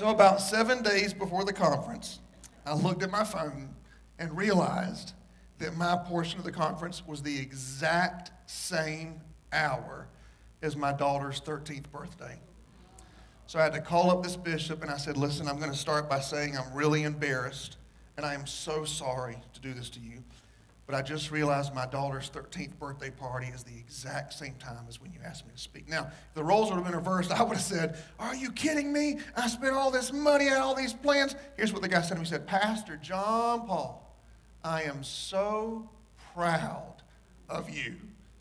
So, 0.00 0.08
about 0.08 0.40
seven 0.40 0.82
days 0.82 1.12
before 1.12 1.44
the 1.44 1.52
conference, 1.52 2.20
I 2.64 2.72
looked 2.72 3.02
at 3.02 3.10
my 3.10 3.22
phone 3.22 3.68
and 4.18 4.34
realized 4.34 5.12
that 5.58 5.76
my 5.76 5.94
portion 5.94 6.38
of 6.38 6.44
the 6.46 6.50
conference 6.50 7.06
was 7.06 7.22
the 7.22 7.38
exact 7.38 8.30
same 8.46 9.20
hour 9.52 10.08
as 10.62 10.74
my 10.74 10.94
daughter's 10.94 11.42
13th 11.42 11.90
birthday. 11.90 12.38
So 13.46 13.58
I 13.58 13.64
had 13.64 13.74
to 13.74 13.82
call 13.82 14.10
up 14.10 14.22
this 14.22 14.36
bishop 14.36 14.80
and 14.80 14.90
I 14.90 14.96
said, 14.96 15.18
Listen, 15.18 15.46
I'm 15.46 15.58
going 15.58 15.70
to 15.70 15.76
start 15.76 16.08
by 16.08 16.20
saying 16.20 16.56
I'm 16.56 16.72
really 16.72 17.02
embarrassed 17.02 17.76
and 18.16 18.24
I 18.24 18.32
am 18.32 18.46
so 18.46 18.86
sorry 18.86 19.36
to 19.52 19.60
do 19.60 19.74
this 19.74 19.90
to 19.90 20.00
you. 20.00 20.24
But 20.90 20.98
I 20.98 21.02
just 21.02 21.30
realized 21.30 21.72
my 21.72 21.86
daughter's 21.86 22.30
13th 22.30 22.76
birthday 22.80 23.10
party 23.10 23.46
is 23.46 23.62
the 23.62 23.76
exact 23.78 24.32
same 24.32 24.54
time 24.54 24.86
as 24.88 25.00
when 25.00 25.12
you 25.12 25.20
asked 25.24 25.46
me 25.46 25.52
to 25.54 25.60
speak. 25.60 25.88
Now, 25.88 26.08
if 26.08 26.34
the 26.34 26.42
roles 26.42 26.68
would 26.68 26.74
have 26.78 26.84
been 26.84 26.96
reversed, 26.96 27.30
I 27.38 27.44
would 27.44 27.58
have 27.58 27.64
said, 27.64 27.96
Are 28.18 28.34
you 28.34 28.50
kidding 28.50 28.92
me? 28.92 29.18
I 29.36 29.46
spent 29.46 29.72
all 29.76 29.92
this 29.92 30.12
money 30.12 30.48
on 30.48 30.56
all 30.56 30.74
these 30.74 30.92
plans. 30.92 31.36
Here's 31.56 31.72
what 31.72 31.82
the 31.82 31.88
guy 31.88 32.00
said 32.00 32.14
to 32.14 32.16
me 32.16 32.22
He 32.22 32.26
said, 32.26 32.44
Pastor 32.44 32.96
John 32.96 33.68
Paul, 33.68 34.20
I 34.64 34.82
am 34.82 35.04
so 35.04 35.88
proud 36.34 37.04
of 37.48 37.70
you. 37.70 37.94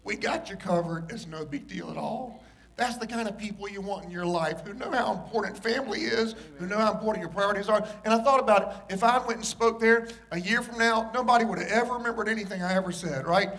We 0.04 0.16
got 0.16 0.50
you 0.50 0.56
covered. 0.56 1.12
It's 1.12 1.28
no 1.28 1.46
big 1.46 1.68
deal 1.68 1.92
at 1.92 1.98
all. 1.98 2.44
That's 2.80 2.96
the 2.96 3.08
kind 3.08 3.28
of 3.28 3.38
people 3.38 3.68
you 3.68 3.82
want 3.82 4.06
in 4.06 4.10
your 4.10 4.26
life 4.26 4.62
who 4.66 4.74
know 4.74 4.90
how 4.90 5.12
important 5.12 5.62
family 5.62 6.00
is, 6.00 6.34
who 6.58 6.66
know 6.66 6.78
how 6.78 6.94
important 6.94 7.22
your 7.22 7.30
priorities 7.30 7.68
are. 7.68 7.86
And 8.06 8.14
I 8.14 8.24
thought 8.24 8.40
about 8.40 8.62
it. 8.62 8.94
If 8.94 9.04
I 9.04 9.18
went 9.18 9.34
and 9.34 9.46
spoke 9.46 9.82
there 9.82 10.08
a 10.32 10.40
year 10.40 10.62
from 10.62 10.78
now, 10.78 11.12
nobody 11.14 11.44
would 11.44 11.60
have 11.60 11.68
ever 11.68 11.96
remembered 11.96 12.30
anything 12.30 12.64
I 12.64 12.74
ever 12.76 12.94
said, 12.94 13.28
right? 13.28 13.50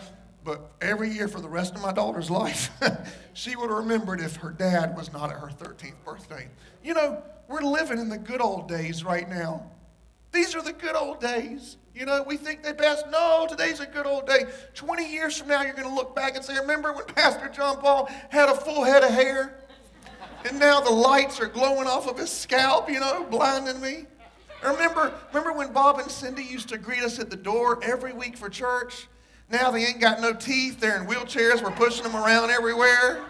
But 0.42 0.72
every 0.80 1.10
year 1.10 1.28
for 1.28 1.38
the 1.38 1.50
rest 1.50 1.74
of 1.74 1.82
my 1.82 1.92
daughter's 1.92 2.30
life, 2.42 2.70
she 3.34 3.56
would 3.56 3.68
have 3.68 3.78
remembered 3.80 4.22
if 4.22 4.36
her 4.36 4.52
dad 4.52 4.96
was 4.96 5.12
not 5.12 5.28
at 5.28 5.36
her 5.36 5.48
13th 5.48 6.02
birthday. 6.02 6.48
You 6.82 6.94
know, 6.94 7.22
we're 7.46 7.60
living 7.60 7.98
in 7.98 8.08
the 8.08 8.16
good 8.16 8.40
old 8.40 8.68
days 8.68 9.04
right 9.04 9.28
now. 9.28 9.70
These 10.32 10.54
are 10.54 10.62
the 10.62 10.72
good 10.72 10.96
old 10.96 11.20
days. 11.20 11.76
You 11.94 12.06
know, 12.06 12.23
we 12.26 12.37
think 12.37 12.62
they 12.62 12.73
passed. 12.73 13.06
No, 13.11 13.47
today's 13.49 13.80
a 13.80 13.87
good 13.87 14.06
old 14.06 14.26
day. 14.26 14.44
20 14.75 15.11
years 15.11 15.37
from 15.37 15.49
now, 15.49 15.62
you're 15.62 15.75
going 15.75 15.88
to 15.88 15.94
look 15.94 16.14
back 16.14 16.37
and 16.37 16.44
say, 16.44 16.59
Remember 16.59 16.92
when 16.92 17.04
Pastor 17.14 17.49
John 17.49 17.78
Paul 17.78 18.09
had 18.30 18.49
a 18.49 18.54
full 18.54 18.85
head 18.85 19.02
of 19.02 19.11
hair? 19.11 19.56
And 20.49 20.59
now 20.59 20.80
the 20.80 20.90
lights 20.90 21.40
are 21.40 21.47
glowing 21.47 21.87
off 21.87 22.09
of 22.09 22.16
his 22.16 22.30
scalp, 22.30 22.88
you 22.88 23.00
know, 23.00 23.26
blinding 23.30 23.80
me. 23.80 24.06
Remember, 24.62 25.12
remember 25.28 25.52
when 25.52 25.73
Bob 25.73 25.99
and 25.99 26.11
Cindy 26.11 26.44
used 26.44 26.68
to 26.70 26.78
greet 26.78 27.02
us 27.02 27.18
at 27.18 27.30
the 27.30 27.37
door 27.37 27.80
every 27.82 28.12
week 28.12 28.37
for 28.37 28.49
church? 28.49 29.09
Now 29.50 29.70
they 29.70 29.85
ain't 29.85 30.00
got 30.00 30.20
no 30.20 30.32
teeth. 30.32 30.80
They're 30.80 31.00
in 31.00 31.06
wheelchairs. 31.06 31.62
We're 31.62 31.73
pushing 31.73 32.04
them 32.04 32.14
around 32.14 32.50
everywhere. 32.50 33.25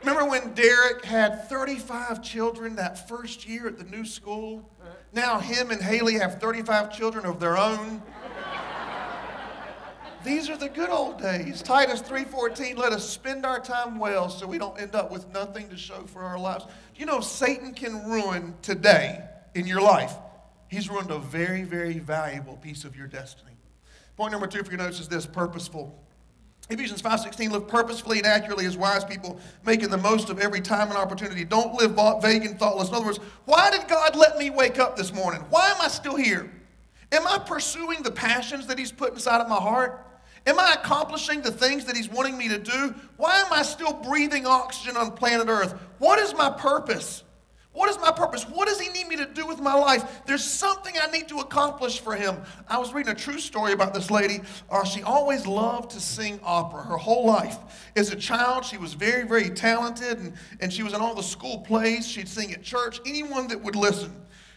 Remember 0.00 0.24
when 0.24 0.54
Derek 0.54 1.04
had 1.04 1.48
35 1.48 2.22
children 2.22 2.76
that 2.76 3.08
first 3.08 3.48
year 3.48 3.66
at 3.66 3.78
the 3.78 3.84
new 3.84 4.04
school? 4.04 4.68
Now 5.12 5.38
him 5.38 5.70
and 5.70 5.82
Haley 5.82 6.14
have 6.14 6.40
35 6.40 6.96
children 6.96 7.24
of 7.24 7.40
their 7.40 7.56
own. 7.56 8.02
These 10.24 10.50
are 10.50 10.56
the 10.56 10.68
good 10.68 10.90
old 10.90 11.22
days. 11.22 11.62
Titus 11.62 12.02
3:14, 12.02 12.76
let 12.76 12.92
us 12.92 13.08
spend 13.08 13.46
our 13.46 13.60
time 13.60 13.98
well 13.98 14.28
so 14.28 14.46
we 14.46 14.58
don't 14.58 14.78
end 14.78 14.94
up 14.94 15.10
with 15.10 15.28
nothing 15.32 15.68
to 15.70 15.76
show 15.76 16.04
for 16.06 16.22
our 16.22 16.38
lives. 16.38 16.66
You 16.96 17.06
know 17.06 17.20
Satan 17.20 17.72
can 17.72 18.04
ruin 18.04 18.54
today 18.60 19.24
in 19.54 19.66
your 19.66 19.80
life. 19.80 20.12
He's 20.66 20.90
ruined 20.90 21.10
a 21.10 21.18
very, 21.18 21.62
very 21.62 21.98
valuable 21.98 22.56
piece 22.56 22.84
of 22.84 22.96
your 22.96 23.06
destiny. 23.06 23.52
Point 24.16 24.32
number 24.32 24.48
two 24.48 24.62
for 24.64 24.70
your 24.70 24.78
notes 24.78 25.00
is 25.00 25.08
this 25.08 25.24
purposeful. 25.24 25.98
Ephesians 26.70 27.00
5.16, 27.00 27.50
live 27.50 27.66
purposefully 27.66 28.18
and 28.18 28.26
accurately 28.26 28.66
as 28.66 28.76
wise 28.76 29.02
people, 29.02 29.40
making 29.64 29.88
the 29.88 29.96
most 29.96 30.28
of 30.28 30.38
every 30.38 30.60
time 30.60 30.88
and 30.88 30.98
opportunity. 30.98 31.44
Don't 31.44 31.74
live 31.74 31.92
vague 32.22 32.44
and 32.44 32.58
thoughtless. 32.58 32.88
In 32.88 32.94
other 32.94 33.06
words, 33.06 33.20
why 33.46 33.70
did 33.70 33.88
God 33.88 34.14
let 34.14 34.36
me 34.36 34.50
wake 34.50 34.78
up 34.78 34.94
this 34.94 35.12
morning? 35.14 35.42
Why 35.48 35.70
am 35.70 35.80
I 35.80 35.88
still 35.88 36.16
here? 36.16 36.52
Am 37.10 37.26
I 37.26 37.38
pursuing 37.38 38.02
the 38.02 38.10
passions 38.10 38.66
that 38.66 38.78
He's 38.78 38.92
put 38.92 39.14
inside 39.14 39.40
of 39.40 39.48
my 39.48 39.56
heart? 39.56 40.04
Am 40.46 40.58
I 40.58 40.74
accomplishing 40.74 41.40
the 41.40 41.50
things 41.50 41.86
that 41.86 41.96
He's 41.96 42.10
wanting 42.10 42.36
me 42.36 42.48
to 42.48 42.58
do? 42.58 42.94
Why 43.16 43.40
am 43.40 43.50
I 43.50 43.62
still 43.62 43.94
breathing 43.94 44.44
oxygen 44.44 44.96
on 44.96 45.12
planet 45.12 45.48
Earth? 45.48 45.72
What 45.98 46.18
is 46.18 46.34
my 46.34 46.50
purpose? 46.50 47.24
What 47.78 47.88
is 47.90 47.98
my 48.00 48.10
purpose? 48.10 48.42
What 48.42 48.66
does 48.66 48.80
he 48.80 48.88
need 48.88 49.06
me 49.06 49.14
to 49.14 49.24
do 49.24 49.46
with 49.46 49.60
my 49.60 49.72
life? 49.72 50.22
There's 50.26 50.42
something 50.42 50.94
I 51.00 51.08
need 51.12 51.28
to 51.28 51.38
accomplish 51.38 52.00
for 52.00 52.16
him. 52.16 52.42
I 52.66 52.76
was 52.76 52.92
reading 52.92 53.12
a 53.12 53.14
true 53.14 53.38
story 53.38 53.72
about 53.72 53.94
this 53.94 54.10
lady. 54.10 54.40
Uh, 54.68 54.82
she 54.82 55.04
always 55.04 55.46
loved 55.46 55.90
to 55.90 56.00
sing 56.00 56.40
opera 56.42 56.82
her 56.82 56.96
whole 56.96 57.24
life. 57.24 57.56
As 57.94 58.10
a 58.10 58.16
child, 58.16 58.64
she 58.64 58.78
was 58.78 58.94
very, 58.94 59.24
very 59.24 59.48
talented, 59.48 60.18
and, 60.18 60.32
and 60.58 60.72
she 60.72 60.82
was 60.82 60.92
in 60.92 61.00
all 61.00 61.14
the 61.14 61.22
school 61.22 61.60
plays. 61.60 62.04
She'd 62.04 62.28
sing 62.28 62.52
at 62.52 62.64
church, 62.64 63.00
anyone 63.06 63.46
that 63.46 63.62
would 63.62 63.76
listen. 63.76 64.12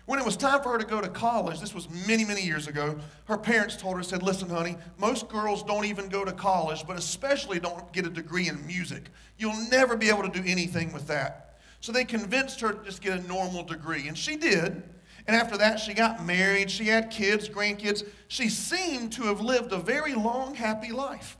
When 0.07 0.17
it 0.17 0.25
was 0.25 0.35
time 0.35 0.63
for 0.63 0.71
her 0.71 0.79
to 0.79 0.85
go 0.85 0.99
to 0.99 1.07
college, 1.07 1.59
this 1.59 1.75
was 1.75 1.87
many, 2.07 2.25
many 2.25 2.41
years 2.41 2.67
ago, 2.67 2.97
her 3.25 3.37
parents 3.37 3.77
told 3.77 3.97
her, 3.97 4.03
said, 4.03 4.23
listen, 4.23 4.49
honey, 4.49 4.77
most 4.97 5.29
girls 5.29 5.61
don't 5.61 5.85
even 5.85 6.09
go 6.09 6.25
to 6.25 6.31
college, 6.31 6.87
but 6.87 6.97
especially 6.97 7.59
don't 7.59 7.93
get 7.93 8.07
a 8.07 8.09
degree 8.09 8.49
in 8.49 8.65
music. 8.65 9.11
You'll 9.37 9.69
never 9.69 9.95
be 9.95 10.09
able 10.09 10.23
to 10.23 10.41
do 10.41 10.41
anything 10.43 10.91
with 10.91 11.05
that. 11.05 11.50
So 11.81 11.91
they 11.91 12.05
convinced 12.05 12.61
her 12.61 12.73
to 12.73 12.83
just 12.85 13.01
get 13.01 13.19
a 13.19 13.27
normal 13.27 13.63
degree, 13.63 14.07
and 14.07 14.17
she 14.17 14.35
did. 14.37 14.83
And 15.27 15.35
after 15.35 15.57
that, 15.57 15.79
she 15.79 15.93
got 15.93 16.23
married. 16.23 16.69
She 16.69 16.85
had 16.85 17.09
kids, 17.09 17.49
grandkids. 17.49 18.07
She 18.27 18.49
seemed 18.49 19.11
to 19.13 19.23
have 19.23 19.41
lived 19.41 19.71
a 19.71 19.77
very 19.77 20.13
long, 20.13 20.55
happy 20.55 20.91
life. 20.91 21.37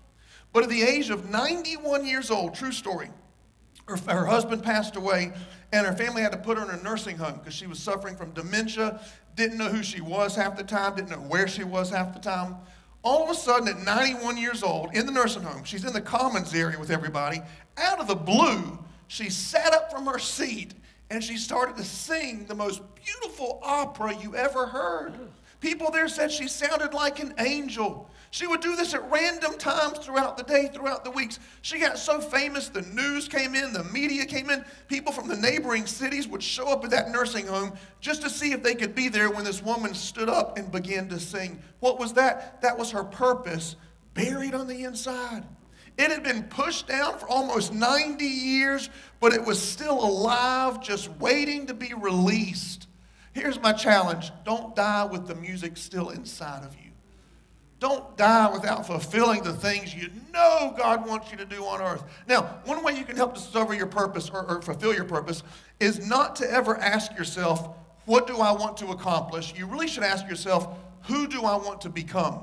But 0.54 0.64
at 0.64 0.70
the 0.70 0.82
age 0.82 1.10
of 1.10 1.30
91 1.30 2.06
years 2.06 2.30
old, 2.30 2.56
true 2.56 2.72
story, 2.72 3.10
her, 3.88 3.98
her 4.08 4.26
husband 4.26 4.64
passed 4.64 4.96
away, 4.96 5.32
and 5.72 5.86
her 5.86 5.94
family 5.94 6.22
had 6.22 6.32
to 6.32 6.38
put 6.38 6.58
her 6.58 6.64
in 6.64 6.80
a 6.80 6.84
nursing 6.84 7.18
home 7.18 7.36
because 7.36 7.54
she 7.54 7.68
was 7.68 7.80
suffering 7.80 8.16
from 8.16 8.32
dementia, 8.32 9.00
didn't 9.36 9.58
know 9.58 9.70
who 9.70 9.84
she 9.84 10.02
was 10.02 10.36
half 10.36 10.58
the 10.58 10.64
time, 10.64 10.96
didn't 10.96 11.10
know 11.10 11.18
where 11.18 11.48
she 11.48 11.64
was 11.64 11.90
half 11.90 12.14
the 12.14 12.20
time. 12.20 12.56
All 13.04 13.24
of 13.24 13.30
a 13.30 13.36
sudden, 13.36 13.68
at 13.68 13.80
91 13.80 14.38
years 14.38 14.62
old, 14.62 14.94
in 14.96 15.06
the 15.06 15.12
nursing 15.12 15.44
home, 15.44 15.64
she's 15.64 15.86
in 15.86 15.94
the 15.94 16.02
commons 16.02 16.54
area 16.54 16.78
with 16.78 16.92
everybody. 16.92 17.42
Out 17.78 18.00
of 18.00 18.08
the 18.08 18.16
blue, 18.16 18.78
she 19.12 19.30
sat 19.30 19.74
up 19.74 19.92
from 19.92 20.06
her 20.06 20.18
seat 20.18 20.74
and 21.10 21.22
she 21.22 21.36
started 21.36 21.76
to 21.76 21.84
sing 21.84 22.46
the 22.46 22.56
most 22.56 22.82
beautiful 22.96 23.60
opera 23.62 24.16
you 24.16 24.38
ever 24.38 24.66
heard. 24.66 25.12
People 25.60 25.92
there 25.92 26.08
said 26.08 26.32
she 26.32 26.48
sounded 26.48 26.94
like 26.94 27.20
an 27.20 27.34
angel. 27.38 28.10
She 28.30 28.48
would 28.48 28.62
do 28.62 28.78
this 28.78 28.94
at 28.94 29.12
random 29.12 29.58
times 29.58 30.00
throughout 30.00 30.38
the 30.38 30.44
day, 30.44 30.70
throughout 30.74 31.04
the 31.04 31.12
weeks. 31.12 31.40
She 31.62 31.78
got 31.78 32.00
so 32.00 32.22
famous, 32.22 32.70
the 32.70 32.84
news 32.84 33.28
came 33.28 33.54
in, 33.54 33.74
the 33.74 33.84
media 33.84 34.26
came 34.26 34.50
in. 34.50 34.64
People 34.88 35.12
from 35.12 35.28
the 35.28 35.36
neighboring 35.36 35.88
cities 35.88 36.26
would 36.30 36.42
show 36.42 36.70
up 36.70 36.86
at 36.86 36.92
that 36.92 37.12
nursing 37.12 37.48
home 37.48 37.74
just 38.00 38.22
to 38.22 38.30
see 38.30 38.54
if 38.54 38.64
they 38.64 38.76
could 38.76 38.96
be 38.96 39.10
there 39.10 39.30
when 39.30 39.44
this 39.44 39.62
woman 39.62 39.94
stood 39.94 40.30
up 40.30 40.58
and 40.58 40.72
began 40.72 41.10
to 41.10 41.20
sing. 41.20 41.62
What 41.82 42.00
was 42.00 42.14
that? 42.14 42.62
That 42.62 42.78
was 42.78 42.92
her 42.92 43.04
purpose, 43.04 43.76
buried 44.14 44.56
on 44.56 44.68
the 44.68 44.86
inside. 44.86 45.44
It 46.02 46.10
had 46.10 46.24
been 46.24 46.42
pushed 46.46 46.88
down 46.88 47.20
for 47.20 47.30
almost 47.30 47.76
90 47.76 48.26
years, 48.26 48.90
but 49.20 49.34
it 49.34 49.46
was 49.46 49.62
still 49.62 50.04
alive, 50.04 50.82
just 50.82 51.12
waiting 51.18 51.68
to 51.68 51.76
be 51.76 51.94
released. 51.94 52.88
Here's 53.34 53.62
my 53.62 53.72
challenge 53.72 54.32
don't 54.44 54.76
die 54.76 55.06
with 55.06 55.28
the 55.28 55.36
music 55.36 55.78
still 55.78 56.10
inside 56.10 56.64
of 56.64 56.74
you. 56.74 56.90
Don't 57.80 58.18
die 58.18 58.52
without 58.52 58.88
fulfilling 58.88 59.44
the 59.44 59.54
things 59.54 59.94
you 59.94 60.10
know 60.34 60.74
God 60.76 61.08
wants 61.08 61.30
you 61.30 61.38
to 61.38 61.46
do 61.46 61.64
on 61.66 61.82
earth. 61.82 62.04
Now, 62.28 62.62
one 62.66 62.84
way 62.84 62.98
you 62.98 63.06
can 63.06 63.16
help 63.16 63.36
discover 63.36 63.76
your 63.76 63.86
purpose 63.86 64.28
or, 64.28 64.44
or, 64.46 64.60
fulfill 64.64 64.96
your 64.96 65.06
purpose 65.06 65.44
is 65.80 66.08
not 66.08 66.36
to 66.38 66.52
ever 66.52 66.78
ask 66.78 67.16
yourself, 67.16 67.76
What 68.06 68.26
do 68.26 68.38
I 68.38 68.52
want 68.54 68.76
to 68.78 68.88
accomplish? 68.88 69.54
You 69.56 69.68
really 69.68 69.88
should 69.88 70.04
ask 70.04 70.28
yourself, 70.28 70.68
Who 71.04 71.28
do 71.28 71.44
I 71.44 71.58
want 71.58 71.80
to 71.82 71.90
become? 71.90 72.40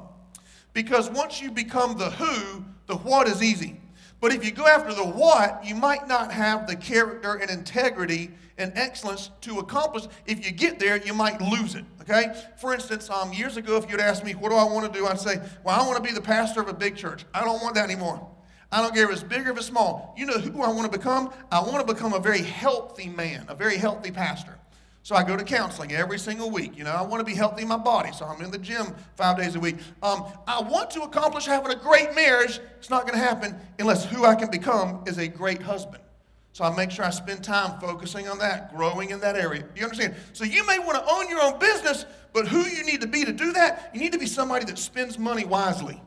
Because 0.75 1.11
once 1.11 1.43
you 1.43 1.51
become 1.51 1.99
the 1.99 2.11
who, 2.11 2.65
the 2.89 2.97
what 2.97 3.29
is 3.29 3.43
easy. 3.43 3.81
But 4.21 4.33
if 4.33 4.45
you 4.45 4.51
go 4.51 4.67
after 4.67 4.93
the 4.93 5.05
what, 5.05 5.65
you 5.65 5.77
might 5.77 6.09
not 6.09 6.33
have 6.33 6.67
the 6.67 6.75
character 6.75 7.35
and 7.35 7.49
integrity 7.49 8.33
and 8.59 8.73
excellence 8.75 9.31
to 9.43 9.61
accomplish. 9.61 10.07
If 10.27 10.45
you 10.45 10.51
get 10.51 10.81
there, 10.81 10.97
you 10.97 11.15
might 11.15 11.41
lose 11.41 11.77
it. 11.77 11.85
Okay? 12.01 12.35
For 12.57 12.75
instance, 12.75 13.09
um, 13.11 13.33
years 13.33 13.57
ago, 13.57 13.77
if 13.77 13.89
you'd 13.89 14.01
asked 14.01 14.25
me, 14.25 14.33
what 14.33 14.49
do 14.49 14.57
I 14.57 14.65
want 14.65 14.93
to 14.93 14.99
do? 14.99 15.07
I'd 15.07 15.21
say, 15.21 15.37
well, 15.63 15.81
I 15.81 15.87
want 15.87 16.03
to 16.03 16.03
be 16.03 16.13
the 16.13 16.21
pastor 16.21 16.61
of 16.61 16.69
a 16.69 16.75
big 16.75 16.97
church. 16.97 17.25
I 17.33 17.45
don't 17.45 17.63
want 17.63 17.77
that 17.77 17.85
anymore. 17.85 18.29
I 18.73 18.83
don't 18.83 18.93
care 18.93 19.05
if 19.05 19.13
it's 19.13 19.23
big 19.23 19.47
or 19.47 19.53
if 19.53 19.57
it's 19.59 19.67
small. 19.67 20.15
You 20.19 20.27
know 20.27 20.39
who 20.39 20.63
I 20.63 20.69
want 20.69 20.91
to 20.91 20.99
become? 20.99 21.33
I 21.53 21.61
want 21.61 21.87
to 21.87 21.95
become 21.95 22.13
a 22.13 22.19
very 22.19 22.43
healthy 22.43 23.09
man, 23.09 23.47
a 23.49 23.55
very 23.55 23.77
healthy 23.77 24.11
pastor. 24.11 24.58
So 25.03 25.15
I 25.15 25.23
go 25.23 25.37
to 25.37 25.45
counseling 25.45 25.93
every 25.93 26.19
single 26.19 26.51
week. 26.51 26.77
You 26.77 26.85
know, 26.85 26.93
I 26.93 27.03
want 27.03 27.21
to 27.21 27.25
be 27.25 27.35
healthy 27.35 27.63
in 27.63 27.69
my 27.69 27.79
body, 27.79 28.11
so 28.13 28.27
I'm 28.27 28.43
in 28.43 28.51
the 28.51 28.59
gym 28.59 28.95
five 29.17 29.39
days 29.39 29.55
a 29.55 29.61
week. 29.61 29.77
Um, 30.03 30.25
I 30.47 30.61
want 30.61 30.91
to 30.91 31.03
accomplish 31.03 31.47
having 31.47 31.73
a 31.73 31.77
great 31.77 32.15
marriage. 32.15 32.61
It's 32.79 32.91
not 32.91 33.07
going 33.07 33.19
to 33.19 33.25
happen 33.25 33.57
unless 33.79 34.05
who 34.05 34.25
I 34.25 34.35
can 34.35 34.51
become 34.51 35.03
is 35.07 35.19
a 35.19 35.27
great 35.27 35.63
husband. 35.63 36.03
So 36.53 36.65
I 36.65 36.75
make 36.75 36.91
sure 36.91 37.05
I 37.05 37.11
spend 37.11 37.45
time 37.45 37.79
focusing 37.81 38.29
on 38.29 38.39
that, 38.41 38.75
growing 38.75 39.11
in 39.11 39.21
that 39.21 39.37
area. 39.37 39.63
Do 39.63 39.69
you 39.77 39.85
understand? 39.85 40.17
So 40.33 40.45
you 40.45 40.67
may 40.67 40.79
want 40.79 40.97
to 41.03 41.11
own 41.11 41.29
your 41.29 41.41
own 41.41 41.59
business, 41.59 42.05
but 42.33 42.49
who 42.49 42.63
you 42.63 42.85
need 42.85 43.01
to 43.01 43.07
be 43.07 43.25
to 43.25 43.33
do 43.33 43.53
that, 43.53 43.91
you 43.95 44.01
need 44.01 44.13
to 44.13 44.19
be 44.19 44.27
somebody 44.27 44.65
that 44.65 44.79
spends 44.79 45.19
money 45.19 45.45
wisely. 45.45 46.03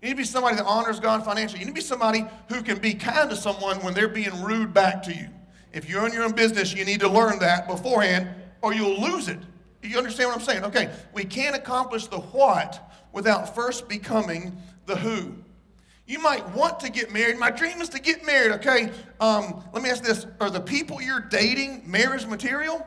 You 0.00 0.08
need 0.08 0.14
to 0.14 0.16
be 0.16 0.24
somebody 0.24 0.56
that 0.56 0.64
honors 0.64 0.98
God 0.98 1.24
financially. 1.24 1.60
You 1.60 1.66
need 1.66 1.72
to 1.72 1.76
be 1.76 1.80
somebody 1.80 2.26
who 2.48 2.62
can 2.62 2.78
be 2.80 2.94
kind 2.94 3.30
to 3.30 3.36
someone 3.36 3.76
when 3.84 3.94
they're 3.94 4.08
being 4.08 4.42
rude 4.42 4.74
back 4.74 5.04
to 5.04 5.14
you. 5.14 5.28
If 5.72 5.88
you 5.88 5.98
own 5.98 6.12
your 6.12 6.24
own 6.24 6.32
business, 6.32 6.74
you 6.74 6.84
need 6.84 7.00
to 7.00 7.08
learn 7.08 7.38
that 7.40 7.66
beforehand 7.66 8.28
or 8.60 8.74
you'll 8.74 9.00
lose 9.00 9.28
it. 9.28 9.38
You 9.82 9.98
understand 9.98 10.28
what 10.28 10.38
I'm 10.38 10.44
saying? 10.44 10.64
Okay, 10.64 10.90
we 11.12 11.24
can't 11.24 11.56
accomplish 11.56 12.06
the 12.06 12.18
what 12.18 12.92
without 13.12 13.54
first 13.54 13.88
becoming 13.88 14.56
the 14.86 14.96
who. 14.96 15.34
You 16.06 16.20
might 16.20 16.48
want 16.50 16.80
to 16.80 16.90
get 16.90 17.12
married. 17.12 17.38
My 17.38 17.50
dream 17.50 17.80
is 17.80 17.88
to 17.90 18.00
get 18.00 18.24
married, 18.24 18.52
okay? 18.52 18.90
Um, 19.20 19.62
let 19.72 19.82
me 19.82 19.90
ask 19.90 20.02
this 20.02 20.26
Are 20.40 20.50
the 20.50 20.60
people 20.60 21.00
you're 21.00 21.20
dating 21.20 21.82
marriage 21.90 22.26
material? 22.26 22.86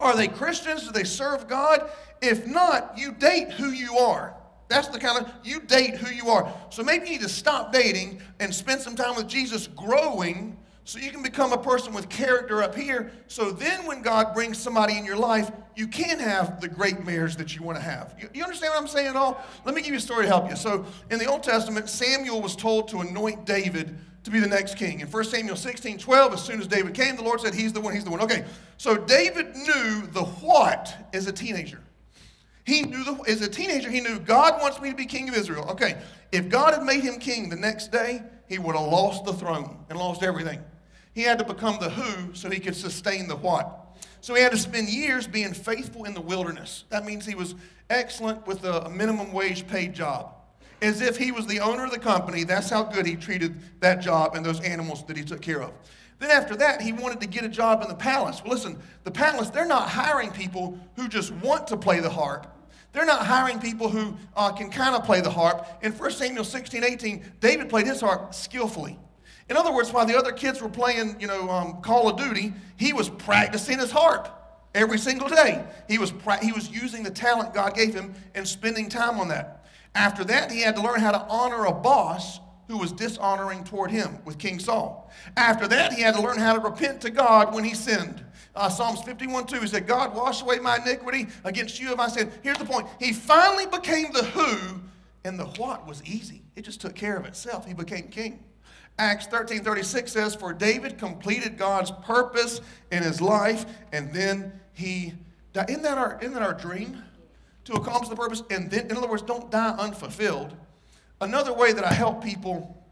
Are 0.00 0.16
they 0.16 0.28
Christians? 0.28 0.84
Do 0.84 0.92
they 0.92 1.04
serve 1.04 1.48
God? 1.48 1.90
If 2.20 2.46
not, 2.46 2.94
you 2.96 3.12
date 3.12 3.52
who 3.52 3.70
you 3.70 3.96
are. 3.96 4.34
That's 4.68 4.88
the 4.88 4.98
kind 4.98 5.24
of, 5.24 5.32
you 5.44 5.60
date 5.60 5.96
who 5.96 6.12
you 6.12 6.30
are. 6.30 6.52
So 6.70 6.82
maybe 6.82 7.06
you 7.06 7.12
need 7.12 7.20
to 7.22 7.28
stop 7.28 7.72
dating 7.72 8.20
and 8.40 8.54
spend 8.54 8.80
some 8.80 8.96
time 8.96 9.14
with 9.14 9.28
Jesus 9.28 9.66
growing 9.68 10.56
so 10.86 10.98
you 10.98 11.10
can 11.10 11.22
become 11.22 11.52
a 11.52 11.58
person 11.58 11.94
with 11.94 12.10
character 12.10 12.62
up 12.62 12.74
here. 12.74 13.10
So 13.26 13.50
then, 13.50 13.86
when 13.86 14.02
God 14.02 14.34
brings 14.34 14.58
somebody 14.58 14.98
in 14.98 15.04
your 15.04 15.16
life, 15.16 15.50
you 15.74 15.88
can 15.88 16.18
have 16.18 16.60
the 16.60 16.68
great 16.68 17.04
marriage 17.04 17.36
that 17.36 17.56
you 17.56 17.62
want 17.62 17.78
to 17.78 17.82
have. 17.82 18.14
You, 18.20 18.28
you, 18.34 18.44
understand 18.44 18.74
what 18.74 18.82
I'm 18.82 18.88
saying 18.88 19.06
at 19.06 19.16
all? 19.16 19.42
Let 19.64 19.74
me 19.74 19.80
give 19.80 19.92
you 19.92 19.98
a 19.98 20.00
story 20.00 20.24
to 20.24 20.28
help 20.28 20.50
you. 20.50 20.56
So, 20.56 20.84
in 21.10 21.18
the 21.18 21.24
Old 21.24 21.42
Testament, 21.42 21.88
Samuel 21.88 22.42
was 22.42 22.54
told 22.54 22.88
to 22.88 23.00
anoint 23.00 23.46
David 23.46 23.96
to 24.24 24.30
be 24.30 24.40
the 24.40 24.48
next 24.48 24.76
king. 24.76 25.00
In 25.00 25.06
1 25.06 25.24
Samuel 25.24 25.56
16 25.56 25.98
12, 25.98 26.32
as 26.34 26.42
soon 26.42 26.60
as 26.60 26.66
David 26.66 26.92
came, 26.92 27.16
the 27.16 27.22
Lord 27.22 27.40
said, 27.40 27.54
He's 27.54 27.72
the 27.72 27.80
one, 27.80 27.94
He's 27.94 28.04
the 28.04 28.10
one. 28.10 28.20
Okay, 28.20 28.44
so 28.76 28.96
David 28.96 29.56
knew 29.56 30.06
the 30.12 30.24
what 30.42 31.08
as 31.14 31.26
a 31.26 31.32
teenager. 31.32 31.80
He 32.66 32.82
knew, 32.82 33.04
the, 33.04 33.14
as 33.28 33.42
a 33.42 33.48
teenager, 33.48 33.90
he 33.90 34.00
knew 34.00 34.18
God 34.18 34.60
wants 34.60 34.80
me 34.80 34.90
to 34.90 34.96
be 34.96 35.04
king 35.04 35.28
of 35.28 35.34
Israel. 35.34 35.68
Okay, 35.70 36.00
if 36.32 36.48
God 36.48 36.72
had 36.72 36.82
made 36.82 37.02
him 37.02 37.18
king 37.18 37.48
the 37.50 37.56
next 37.56 37.92
day, 37.92 38.22
he 38.48 38.58
would 38.58 38.74
have 38.74 38.86
lost 38.86 39.24
the 39.24 39.32
throne 39.32 39.84
and 39.90 39.98
lost 39.98 40.22
everything. 40.22 40.60
He 41.14 41.22
had 41.22 41.38
to 41.38 41.44
become 41.44 41.78
the 41.80 41.90
who 41.90 42.34
so 42.34 42.50
he 42.50 42.60
could 42.60 42.76
sustain 42.76 43.28
the 43.28 43.36
what. 43.36 43.80
So 44.20 44.34
he 44.34 44.42
had 44.42 44.52
to 44.52 44.58
spend 44.58 44.88
years 44.88 45.26
being 45.26 45.52
faithful 45.52 46.04
in 46.04 46.14
the 46.14 46.20
wilderness. 46.20 46.84
That 46.88 47.04
means 47.04 47.24
he 47.24 47.34
was 47.34 47.54
excellent 47.90 48.46
with 48.46 48.64
a 48.64 48.88
minimum 48.90 49.32
wage 49.32 49.66
paid 49.66 49.94
job. 49.94 50.34
As 50.82 51.00
if 51.00 51.16
he 51.16 51.30
was 51.30 51.46
the 51.46 51.60
owner 51.60 51.84
of 51.84 51.90
the 51.90 51.98
company, 51.98 52.44
that's 52.44 52.68
how 52.68 52.82
good 52.82 53.06
he 53.06 53.16
treated 53.16 53.80
that 53.80 54.00
job 54.00 54.34
and 54.34 54.44
those 54.44 54.60
animals 54.60 55.04
that 55.04 55.16
he 55.16 55.24
took 55.24 55.40
care 55.40 55.62
of. 55.62 55.72
Then 56.18 56.30
after 56.30 56.56
that, 56.56 56.80
he 56.80 56.92
wanted 56.92 57.20
to 57.20 57.26
get 57.26 57.44
a 57.44 57.48
job 57.48 57.82
in 57.82 57.88
the 57.88 57.94
palace. 57.94 58.42
Well, 58.42 58.54
listen, 58.54 58.78
the 59.04 59.10
palace, 59.10 59.50
they're 59.50 59.66
not 59.66 59.88
hiring 59.88 60.30
people 60.30 60.78
who 60.96 61.08
just 61.08 61.32
want 61.34 61.66
to 61.68 61.76
play 61.76 62.00
the 62.00 62.10
harp. 62.10 62.46
They're 62.92 63.04
not 63.04 63.26
hiring 63.26 63.58
people 63.58 63.88
who 63.88 64.16
uh, 64.36 64.52
can 64.52 64.70
kind 64.70 64.94
of 64.94 65.04
play 65.04 65.20
the 65.20 65.30
harp. 65.30 65.66
In 65.82 65.92
1 65.92 66.10
Samuel 66.12 66.44
16, 66.44 66.84
18, 66.84 67.32
David 67.40 67.68
played 67.68 67.86
his 67.86 68.00
harp 68.00 68.32
skillfully. 68.34 68.98
In 69.48 69.56
other 69.56 69.72
words, 69.72 69.92
while 69.92 70.06
the 70.06 70.16
other 70.16 70.32
kids 70.32 70.62
were 70.62 70.68
playing, 70.68 71.20
you 71.20 71.26
know, 71.26 71.50
um, 71.50 71.82
Call 71.82 72.08
of 72.08 72.16
Duty, 72.16 72.54
he 72.76 72.92
was 72.92 73.10
practicing 73.10 73.78
his 73.78 73.90
harp 73.90 74.28
every 74.74 74.98
single 74.98 75.28
day. 75.28 75.64
He 75.88 75.98
was, 75.98 76.10
pra- 76.10 76.42
he 76.44 76.52
was 76.52 76.70
using 76.70 77.02
the 77.02 77.10
talent 77.10 77.54
God 77.54 77.74
gave 77.74 77.94
him 77.94 78.14
and 78.34 78.46
spending 78.46 78.88
time 78.88 79.20
on 79.20 79.28
that. 79.28 79.66
After 79.94 80.24
that, 80.24 80.50
he 80.50 80.62
had 80.62 80.74
to 80.76 80.82
learn 80.82 81.00
how 81.00 81.12
to 81.12 81.20
honor 81.28 81.66
a 81.66 81.72
boss 81.72 82.40
who 82.68 82.78
was 82.78 82.92
dishonoring 82.92 83.62
toward 83.64 83.90
him 83.90 84.18
with 84.24 84.38
King 84.38 84.58
Saul. 84.58 85.10
After 85.36 85.68
that, 85.68 85.92
he 85.92 86.02
had 86.02 86.14
to 86.14 86.22
learn 86.22 86.38
how 86.38 86.54
to 86.54 86.60
repent 86.60 87.00
to 87.02 87.10
God 87.10 87.54
when 87.54 87.62
he 87.62 87.74
sinned. 87.74 88.24
Uh, 88.56 88.68
Psalms 88.68 89.02
51 89.02 89.46
2, 89.46 89.60
he 89.60 89.66
said, 89.66 89.86
God, 89.86 90.14
wash 90.14 90.42
away 90.42 90.58
my 90.58 90.78
iniquity. 90.78 91.26
Against 91.44 91.80
you 91.80 91.88
have 91.88 92.00
I 92.00 92.08
said. 92.08 92.32
Here's 92.42 92.58
the 92.58 92.64
point. 92.64 92.86
He 92.98 93.12
finally 93.12 93.66
became 93.66 94.12
the 94.12 94.24
who, 94.24 94.80
and 95.24 95.38
the 95.38 95.44
what 95.44 95.86
was 95.86 96.02
easy. 96.04 96.42
It 96.56 96.62
just 96.62 96.80
took 96.80 96.94
care 96.94 97.16
of 97.16 97.26
itself. 97.26 97.66
He 97.66 97.74
became 97.74 98.08
king. 98.08 98.42
Acts 98.98 99.26
13 99.26 99.64
36 99.64 100.12
says, 100.12 100.34
For 100.34 100.52
David 100.52 100.98
completed 100.98 101.58
God's 101.58 101.90
purpose 101.90 102.60
in 102.92 103.02
his 103.02 103.20
life, 103.20 103.66
and 103.92 104.12
then 104.12 104.52
he 104.72 105.14
died. 105.52 105.70
Isn't 105.70 105.82
that 105.82 105.98
our, 105.98 106.18
isn't 106.20 106.34
that 106.34 106.42
our 106.42 106.54
dream? 106.54 107.02
To 107.64 107.72
accomplish 107.74 108.10
the 108.10 108.16
purpose, 108.16 108.42
and 108.50 108.70
then, 108.70 108.90
in 108.90 108.96
other 108.96 109.08
words, 109.08 109.22
don't 109.22 109.50
die 109.50 109.74
unfulfilled. 109.78 110.54
Another 111.20 111.52
way 111.54 111.72
that 111.72 111.84
I 111.84 111.94
help 111.94 112.22
people 112.22 112.84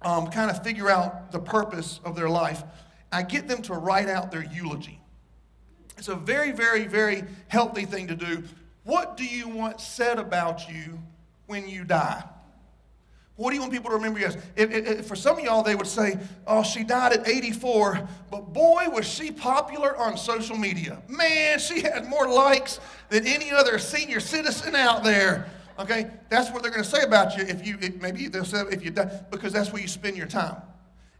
um, 0.00 0.28
kind 0.28 0.50
of 0.50 0.64
figure 0.64 0.88
out 0.88 1.32
the 1.32 1.38
purpose 1.38 2.00
of 2.04 2.16
their 2.16 2.30
life, 2.30 2.62
I 3.12 3.22
get 3.22 3.46
them 3.46 3.60
to 3.62 3.74
write 3.74 4.08
out 4.08 4.30
their 4.30 4.44
eulogy. 4.44 5.00
It's 5.98 6.08
a 6.08 6.14
very, 6.14 6.52
very, 6.52 6.86
very 6.86 7.24
healthy 7.48 7.84
thing 7.84 8.08
to 8.08 8.16
do. 8.16 8.42
What 8.84 9.16
do 9.16 9.24
you 9.24 9.48
want 9.48 9.80
said 9.80 10.18
about 10.18 10.68
you 10.68 10.98
when 11.46 11.68
you 11.68 11.84
die? 11.84 12.24
What 13.36 13.50
do 13.50 13.56
you 13.56 13.60
want 13.60 13.72
people 13.72 13.90
to 13.90 13.96
remember 13.96 14.18
you 14.18 14.26
as? 14.26 14.36
If, 14.56 14.70
if, 14.70 15.06
for 15.06 15.14
some 15.14 15.38
of 15.38 15.44
y'all, 15.44 15.62
they 15.62 15.74
would 15.74 15.86
say, 15.86 16.18
oh, 16.46 16.62
she 16.62 16.82
died 16.82 17.12
at 17.12 17.28
84, 17.28 18.08
but 18.30 18.52
boy, 18.54 18.86
was 18.90 19.06
she 19.06 19.30
popular 19.30 19.94
on 19.96 20.16
social 20.16 20.56
media. 20.56 21.02
Man, 21.06 21.58
she 21.58 21.82
had 21.82 22.08
more 22.08 22.26
likes 22.28 22.80
than 23.10 23.26
any 23.26 23.50
other 23.50 23.78
senior 23.78 24.20
citizen 24.20 24.74
out 24.74 25.04
there. 25.04 25.50
Okay, 25.78 26.10
that's 26.30 26.50
what 26.50 26.62
they're 26.62 26.70
going 26.70 26.82
to 26.82 26.88
say 26.88 27.02
about 27.02 27.36
you 27.36 27.44
if 27.44 27.66
you, 27.66 27.76
maybe 28.00 28.28
they'll 28.28 28.46
say 28.46 28.62
if 28.70 28.82
you 28.82 28.90
die, 28.90 29.20
because 29.30 29.52
that's 29.52 29.70
where 29.70 29.82
you 29.82 29.88
spend 29.88 30.16
your 30.16 30.26
time. 30.26 30.56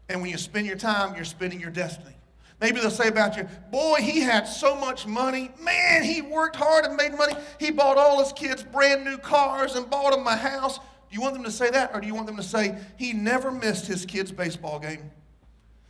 And 0.09 0.19
when 0.19 0.31
you 0.31 0.37
spend 0.37 0.65
your 0.65 0.77
time, 0.77 1.15
you're 1.15 1.25
spending 1.25 1.59
your 1.59 1.69
destiny. 1.69 2.15
Maybe 2.59 2.79
they'll 2.79 2.89
say 2.89 3.09
about 3.09 3.37
you, 3.37 3.47
boy, 3.69 3.97
he 3.99 4.21
had 4.21 4.45
so 4.45 4.75
much 4.75 5.05
money. 5.05 5.51
Man, 5.61 6.03
he 6.03 6.23
worked 6.23 6.55
hard 6.55 6.85
and 6.85 6.95
made 6.95 7.13
money. 7.15 7.33
He 7.59 7.69
bought 7.69 7.97
all 7.97 8.23
his 8.23 8.33
kids 8.33 8.63
brand 8.63 9.03
new 9.05 9.19
cars 9.19 9.75
and 9.75 9.87
bought 9.87 10.13
them 10.13 10.25
a 10.25 10.35
house. 10.35 10.79
Do 11.09 11.15
you 11.15 11.21
want 11.21 11.33
them 11.33 11.43
to 11.43 11.51
say 11.51 11.69
that, 11.69 11.91
or 11.93 12.01
do 12.01 12.07
you 12.07 12.15
want 12.15 12.27
them 12.27 12.37
to 12.37 12.43
say 12.43 12.77
he 12.97 13.13
never 13.13 13.51
missed 13.51 13.87
his 13.87 14.05
kid's 14.05 14.31
baseball 14.31 14.79
game? 14.79 15.11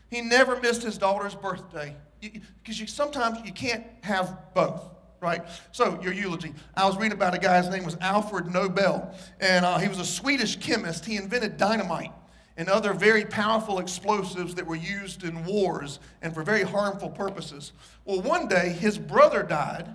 He 0.10 0.22
never 0.22 0.60
missed 0.60 0.84
his 0.84 0.98
daughter's 0.98 1.36
birthday. 1.36 1.96
Because 2.22 2.80
you, 2.80 2.84
you, 2.84 2.88
sometimes 2.88 3.40
you 3.46 3.52
can't 3.52 3.84
have 4.02 4.38
both, 4.54 4.84
right? 5.20 5.42
So, 5.72 6.00
your 6.02 6.14
eulogy. 6.14 6.54
I 6.76 6.86
was 6.86 6.98
reading 6.98 7.14
about 7.14 7.34
a 7.34 7.40
guy, 7.40 7.58
his 7.58 7.70
name 7.70 7.84
was 7.84 7.98
Alfred 8.00 8.48
Nobel, 8.48 9.14
and 9.40 9.66
uh, 9.66 9.78
he 9.78 9.88
was 9.88 10.00
a 10.00 10.06
Swedish 10.06 10.56
chemist. 10.58 11.06
He 11.06 11.18
invented 11.18 11.58
dynamite 11.58 12.12
and 12.58 12.70
other 12.70 12.94
very 12.94 13.24
powerful 13.24 13.80
explosives 13.80 14.56
that 14.56 14.66
were 14.66 14.76
used 14.76 15.24
in 15.24 15.46
wars 15.46 16.00
and 16.22 16.34
for 16.34 16.44
very 16.44 16.64
harmful 16.64 17.10
purposes. 17.10 17.72
Well, 18.04 18.22
one 18.22 18.48
day 18.48 18.70
his 18.70 18.98
brother 18.98 19.44
died, 19.44 19.88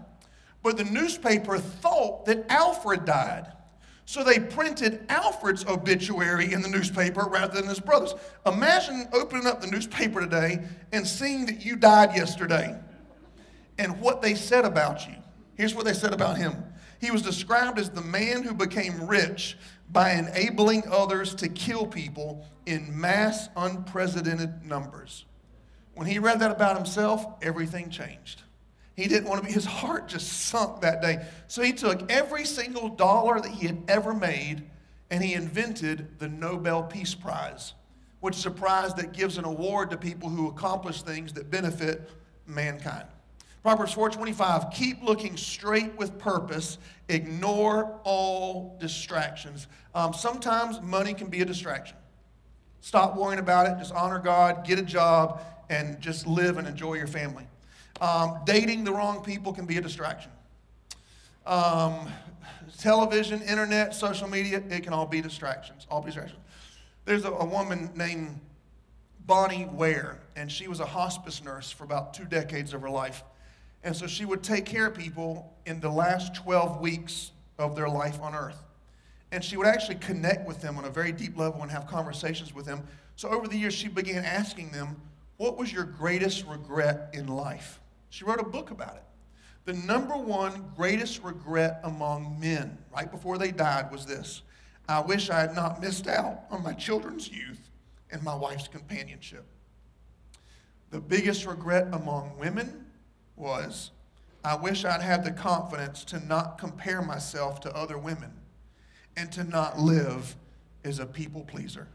but 0.62 0.76
the 0.76 0.84
newspaper 0.84 1.58
thought 1.58 2.24
that 2.26 2.46
Alfred 2.48 3.04
died. 3.04 3.52
So 4.12 4.22
they 4.22 4.40
printed 4.40 5.06
Alfred's 5.08 5.64
obituary 5.64 6.52
in 6.52 6.60
the 6.60 6.68
newspaper 6.68 7.22
rather 7.22 7.54
than 7.54 7.66
his 7.66 7.80
brother's. 7.80 8.14
Imagine 8.44 9.08
opening 9.14 9.46
up 9.46 9.62
the 9.62 9.66
newspaper 9.68 10.20
today 10.20 10.58
and 10.92 11.06
seeing 11.06 11.46
that 11.46 11.64
you 11.64 11.76
died 11.76 12.14
yesterday 12.14 12.78
and 13.78 13.98
what 14.02 14.20
they 14.20 14.34
said 14.34 14.66
about 14.66 15.08
you. 15.08 15.14
Here's 15.54 15.74
what 15.74 15.86
they 15.86 15.94
said 15.94 16.12
about 16.12 16.36
him 16.36 16.62
He 17.00 17.10
was 17.10 17.22
described 17.22 17.78
as 17.78 17.88
the 17.88 18.02
man 18.02 18.42
who 18.42 18.52
became 18.52 19.06
rich 19.06 19.56
by 19.90 20.10
enabling 20.10 20.82
others 20.90 21.34
to 21.36 21.48
kill 21.48 21.86
people 21.86 22.44
in 22.66 23.00
mass, 23.00 23.48
unprecedented 23.56 24.62
numbers. 24.62 25.24
When 25.94 26.06
he 26.06 26.18
read 26.18 26.38
that 26.40 26.50
about 26.50 26.76
himself, 26.76 27.24
everything 27.40 27.88
changed. 27.88 28.42
He 28.94 29.08
didn't 29.08 29.28
want 29.28 29.40
to 29.42 29.46
be, 29.46 29.52
his 29.52 29.64
heart 29.64 30.08
just 30.08 30.46
sunk 30.46 30.82
that 30.82 31.00
day. 31.00 31.24
So 31.46 31.62
he 31.62 31.72
took 31.72 32.10
every 32.10 32.44
single 32.44 32.88
dollar 32.88 33.40
that 33.40 33.50
he 33.50 33.66
had 33.66 33.82
ever 33.88 34.12
made 34.12 34.64
and 35.10 35.22
he 35.22 35.34
invented 35.34 36.18
the 36.18 36.28
Nobel 36.28 36.82
Peace 36.82 37.14
Prize, 37.14 37.74
which 38.20 38.36
is 38.36 38.46
a 38.46 38.50
prize 38.50 38.94
that 38.94 39.12
gives 39.12 39.36
an 39.38 39.44
award 39.44 39.90
to 39.90 39.96
people 39.96 40.28
who 40.28 40.48
accomplish 40.48 41.02
things 41.02 41.32
that 41.34 41.50
benefit 41.50 42.10
mankind. 42.46 43.06
Proverbs 43.62 43.92
4:25, 43.92 44.70
keep 44.72 45.02
looking 45.02 45.36
straight 45.36 45.96
with 45.96 46.18
purpose, 46.18 46.78
ignore 47.08 48.00
all 48.02 48.76
distractions. 48.80 49.68
Um, 49.94 50.12
sometimes 50.12 50.80
money 50.80 51.14
can 51.14 51.28
be 51.28 51.42
a 51.42 51.44
distraction. 51.44 51.96
Stop 52.80 53.14
worrying 53.14 53.38
about 53.38 53.66
it, 53.66 53.78
just 53.78 53.92
honor 53.92 54.18
God, 54.18 54.66
get 54.66 54.78
a 54.78 54.82
job, 54.82 55.40
and 55.70 56.00
just 56.00 56.26
live 56.26 56.58
and 56.58 56.66
enjoy 56.66 56.94
your 56.94 57.06
family. 57.06 57.46
Um, 58.02 58.40
dating 58.44 58.82
the 58.82 58.90
wrong 58.90 59.22
people 59.22 59.52
can 59.52 59.64
be 59.64 59.76
a 59.76 59.80
distraction. 59.80 60.32
Um, 61.46 62.08
television, 62.76 63.40
internet, 63.42 63.94
social 63.94 64.28
media, 64.28 64.60
it 64.70 64.82
can 64.82 64.92
all 64.92 65.06
be 65.06 65.20
distractions. 65.20 65.86
All 65.88 66.00
be 66.00 66.06
distractions. 66.06 66.40
There's 67.04 67.24
a, 67.24 67.30
a 67.30 67.44
woman 67.44 67.90
named 67.94 68.40
Bonnie 69.24 69.68
Ware, 69.70 70.18
and 70.34 70.50
she 70.50 70.66
was 70.66 70.80
a 70.80 70.84
hospice 70.84 71.44
nurse 71.44 71.70
for 71.70 71.84
about 71.84 72.12
two 72.12 72.24
decades 72.24 72.74
of 72.74 72.82
her 72.82 72.90
life. 72.90 73.22
And 73.84 73.94
so 73.94 74.08
she 74.08 74.24
would 74.24 74.42
take 74.42 74.66
care 74.66 74.86
of 74.86 74.96
people 74.96 75.56
in 75.64 75.78
the 75.78 75.88
last 75.88 76.34
12 76.34 76.80
weeks 76.80 77.30
of 77.56 77.76
their 77.76 77.88
life 77.88 78.20
on 78.20 78.34
earth. 78.34 78.64
And 79.30 79.44
she 79.44 79.56
would 79.56 79.68
actually 79.68 79.96
connect 79.96 80.44
with 80.44 80.60
them 80.60 80.76
on 80.76 80.86
a 80.86 80.90
very 80.90 81.12
deep 81.12 81.38
level 81.38 81.62
and 81.62 81.70
have 81.70 81.86
conversations 81.86 82.52
with 82.52 82.66
them. 82.66 82.82
So 83.14 83.28
over 83.28 83.46
the 83.46 83.56
years, 83.56 83.74
she 83.74 83.86
began 83.86 84.24
asking 84.24 84.70
them, 84.70 85.00
What 85.36 85.56
was 85.56 85.72
your 85.72 85.84
greatest 85.84 86.44
regret 86.48 87.10
in 87.12 87.28
life? 87.28 87.78
She 88.12 88.26
wrote 88.26 88.40
a 88.40 88.44
book 88.44 88.70
about 88.70 88.96
it. 88.96 89.04
The 89.64 89.72
number 89.72 90.14
one 90.14 90.70
greatest 90.76 91.22
regret 91.22 91.80
among 91.82 92.38
men, 92.38 92.76
right 92.94 93.10
before 93.10 93.38
they 93.38 93.50
died, 93.50 93.90
was 93.90 94.04
this 94.04 94.42
I 94.86 95.00
wish 95.00 95.30
I 95.30 95.40
had 95.40 95.54
not 95.54 95.80
missed 95.80 96.06
out 96.06 96.42
on 96.50 96.62
my 96.62 96.74
children's 96.74 97.30
youth 97.30 97.70
and 98.10 98.22
my 98.22 98.34
wife's 98.34 98.68
companionship. 98.68 99.46
The 100.90 101.00
biggest 101.00 101.46
regret 101.46 101.88
among 101.92 102.36
women 102.36 102.84
was 103.34 103.92
I 104.44 104.56
wish 104.56 104.84
I'd 104.84 105.00
had 105.00 105.24
the 105.24 105.30
confidence 105.30 106.04
to 106.04 106.20
not 106.20 106.58
compare 106.58 107.00
myself 107.00 107.60
to 107.60 107.74
other 107.74 107.96
women 107.96 108.32
and 109.16 109.32
to 109.32 109.42
not 109.42 109.78
live 109.78 110.36
as 110.84 110.98
a 110.98 111.06
people 111.06 111.44
pleaser. 111.44 111.88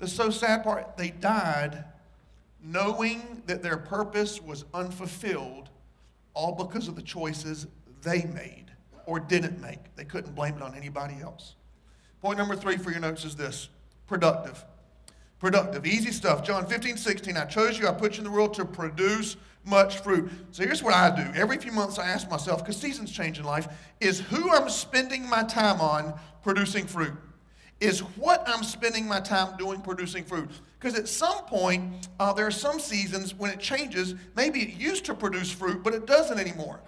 The 0.00 0.08
so 0.08 0.30
sad 0.30 0.64
part, 0.64 0.96
they 0.96 1.10
died 1.10 1.84
knowing 2.62 3.42
that 3.46 3.62
their 3.62 3.76
purpose 3.76 4.40
was 4.40 4.64
unfulfilled, 4.72 5.68
all 6.34 6.54
because 6.54 6.88
of 6.88 6.96
the 6.96 7.02
choices 7.02 7.66
they 8.02 8.24
made 8.24 8.66
or 9.06 9.20
didn't 9.20 9.60
make. 9.60 9.94
They 9.96 10.04
couldn't 10.04 10.34
blame 10.34 10.56
it 10.56 10.62
on 10.62 10.74
anybody 10.74 11.16
else. 11.20 11.56
Point 12.20 12.38
number 12.38 12.54
three 12.54 12.76
for 12.76 12.90
your 12.90 13.00
notes 13.00 13.24
is 13.24 13.34
this 13.34 13.68
productive. 14.06 14.64
Productive. 15.40 15.84
Easy 15.86 16.12
stuff. 16.12 16.44
John 16.44 16.66
15, 16.66 16.96
16. 16.96 17.36
I 17.36 17.44
chose 17.46 17.78
you, 17.78 17.88
I 17.88 17.92
put 17.92 18.12
you 18.12 18.18
in 18.18 18.24
the 18.24 18.30
world 18.30 18.54
to 18.54 18.64
produce 18.64 19.36
much 19.64 19.98
fruit. 19.98 20.30
So 20.52 20.62
here's 20.64 20.82
what 20.82 20.94
I 20.94 21.14
do. 21.14 21.28
Every 21.38 21.58
few 21.58 21.72
months 21.72 21.98
I 21.98 22.08
ask 22.08 22.30
myself, 22.30 22.60
because 22.60 22.76
seasons 22.76 23.10
change 23.10 23.38
in 23.38 23.44
life, 23.44 23.68
is 24.00 24.20
who 24.20 24.52
I'm 24.52 24.68
spending 24.68 25.28
my 25.28 25.42
time 25.42 25.80
on 25.80 26.14
producing 26.42 26.86
fruit? 26.86 27.14
Is 27.82 27.98
what 27.98 28.44
I'm 28.46 28.62
spending 28.62 29.08
my 29.08 29.18
time 29.18 29.56
doing 29.56 29.80
producing 29.80 30.22
fruit? 30.22 30.48
Because 30.78 30.96
at 30.96 31.08
some 31.08 31.38
point, 31.46 32.06
uh, 32.20 32.32
there 32.32 32.46
are 32.46 32.52
some 32.52 32.78
seasons 32.78 33.34
when 33.34 33.50
it 33.50 33.58
changes. 33.58 34.14
Maybe 34.36 34.60
it 34.60 34.74
used 34.80 35.04
to 35.06 35.14
produce 35.14 35.50
fruit, 35.50 35.82
but 35.82 35.92
it 35.92 36.06
doesn't 36.06 36.38
anymore. 36.38 36.78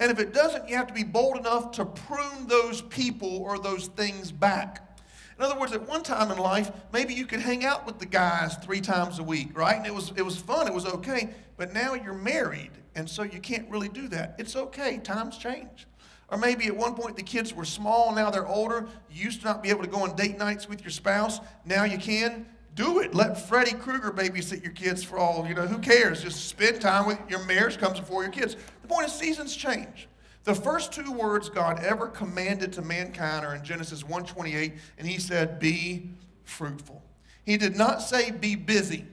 And 0.00 0.10
if 0.10 0.18
it 0.18 0.32
doesn't, 0.32 0.66
you 0.66 0.74
have 0.76 0.86
to 0.86 0.94
be 0.94 1.04
bold 1.04 1.36
enough 1.36 1.72
to 1.72 1.84
prune 1.84 2.46
those 2.46 2.80
people 2.80 3.28
or 3.28 3.58
those 3.58 3.88
things 3.88 4.32
back. 4.32 5.02
In 5.36 5.44
other 5.44 5.60
words, 5.60 5.74
at 5.74 5.86
one 5.86 6.02
time 6.02 6.30
in 6.30 6.38
life, 6.38 6.70
maybe 6.94 7.12
you 7.12 7.26
could 7.26 7.40
hang 7.40 7.66
out 7.66 7.84
with 7.84 7.98
the 7.98 8.06
guys 8.06 8.56
three 8.64 8.80
times 8.80 9.18
a 9.18 9.22
week, 9.22 9.54
right? 9.54 9.76
And 9.76 9.86
it 9.86 9.94
was, 9.94 10.14
it 10.16 10.22
was 10.22 10.38
fun, 10.38 10.66
it 10.66 10.72
was 10.72 10.86
okay. 10.86 11.28
But 11.58 11.74
now 11.74 11.92
you're 11.92 12.14
married, 12.14 12.70
and 12.94 13.06
so 13.06 13.22
you 13.22 13.40
can't 13.40 13.68
really 13.68 13.90
do 13.90 14.08
that. 14.08 14.36
It's 14.38 14.56
okay, 14.56 14.96
times 14.96 15.36
change. 15.36 15.87
Or 16.30 16.36
maybe 16.36 16.66
at 16.66 16.76
one 16.76 16.94
point 16.94 17.16
the 17.16 17.22
kids 17.22 17.54
were 17.54 17.64
small, 17.64 18.14
now 18.14 18.30
they're 18.30 18.46
older. 18.46 18.86
You 19.10 19.24
used 19.24 19.40
to 19.40 19.46
not 19.46 19.62
be 19.62 19.70
able 19.70 19.82
to 19.82 19.88
go 19.88 20.02
on 20.02 20.14
date 20.14 20.38
nights 20.38 20.68
with 20.68 20.82
your 20.82 20.90
spouse. 20.90 21.40
Now 21.64 21.84
you 21.84 21.98
can. 21.98 22.46
Do 22.74 23.00
it. 23.00 23.12
Let 23.12 23.40
Freddy 23.48 23.72
Krueger 23.72 24.12
babysit 24.12 24.62
your 24.62 24.72
kids 24.72 25.02
for 25.02 25.18
all, 25.18 25.44
you 25.48 25.54
know, 25.54 25.66
who 25.66 25.78
cares? 25.78 26.22
Just 26.22 26.48
spend 26.48 26.80
time 26.80 27.06
with 27.06 27.18
your 27.28 27.44
marriage 27.44 27.76
comes 27.76 27.98
before 27.98 28.22
your 28.22 28.30
kids. 28.30 28.56
The 28.82 28.88
point 28.88 29.08
is, 29.08 29.12
seasons 29.12 29.56
change. 29.56 30.06
The 30.44 30.54
first 30.54 30.92
two 30.92 31.10
words 31.10 31.48
God 31.48 31.80
ever 31.80 32.06
commanded 32.06 32.72
to 32.74 32.82
mankind 32.82 33.44
are 33.44 33.54
in 33.54 33.64
Genesis 33.64 34.04
1:28, 34.04 34.74
and 34.96 35.08
he 35.08 35.18
said, 35.18 35.58
"Be 35.58 36.10
fruitful." 36.44 37.02
He 37.44 37.56
did 37.56 37.76
not 37.76 38.00
say 38.00 38.30
be 38.30 38.54
busy. 38.54 39.06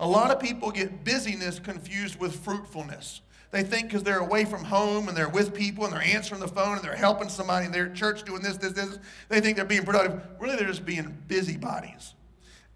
A 0.00 0.06
lot 0.08 0.30
of 0.30 0.40
people 0.40 0.70
get 0.72 1.04
busyness 1.04 1.60
confused 1.60 2.18
with 2.18 2.34
fruitfulness. 2.44 3.20
They 3.50 3.62
think 3.62 3.88
because 3.88 4.04
they're 4.04 4.20
away 4.20 4.44
from 4.44 4.64
home 4.64 5.08
and 5.08 5.16
they're 5.16 5.28
with 5.28 5.52
people 5.52 5.84
and 5.84 5.92
they're 5.92 6.02
answering 6.02 6.40
the 6.40 6.48
phone 6.48 6.76
and 6.76 6.84
they're 6.84 6.94
helping 6.94 7.28
somebody 7.28 7.66
and 7.66 7.74
they're 7.74 7.86
at 7.86 7.94
church 7.94 8.22
doing 8.22 8.42
this, 8.42 8.56
this, 8.56 8.72
this, 8.72 8.98
they 9.28 9.40
think 9.40 9.56
they're 9.56 9.64
being 9.64 9.84
productive. 9.84 10.22
Really, 10.38 10.56
they're 10.56 10.68
just 10.68 10.86
being 10.86 11.16
busybodies. 11.26 12.14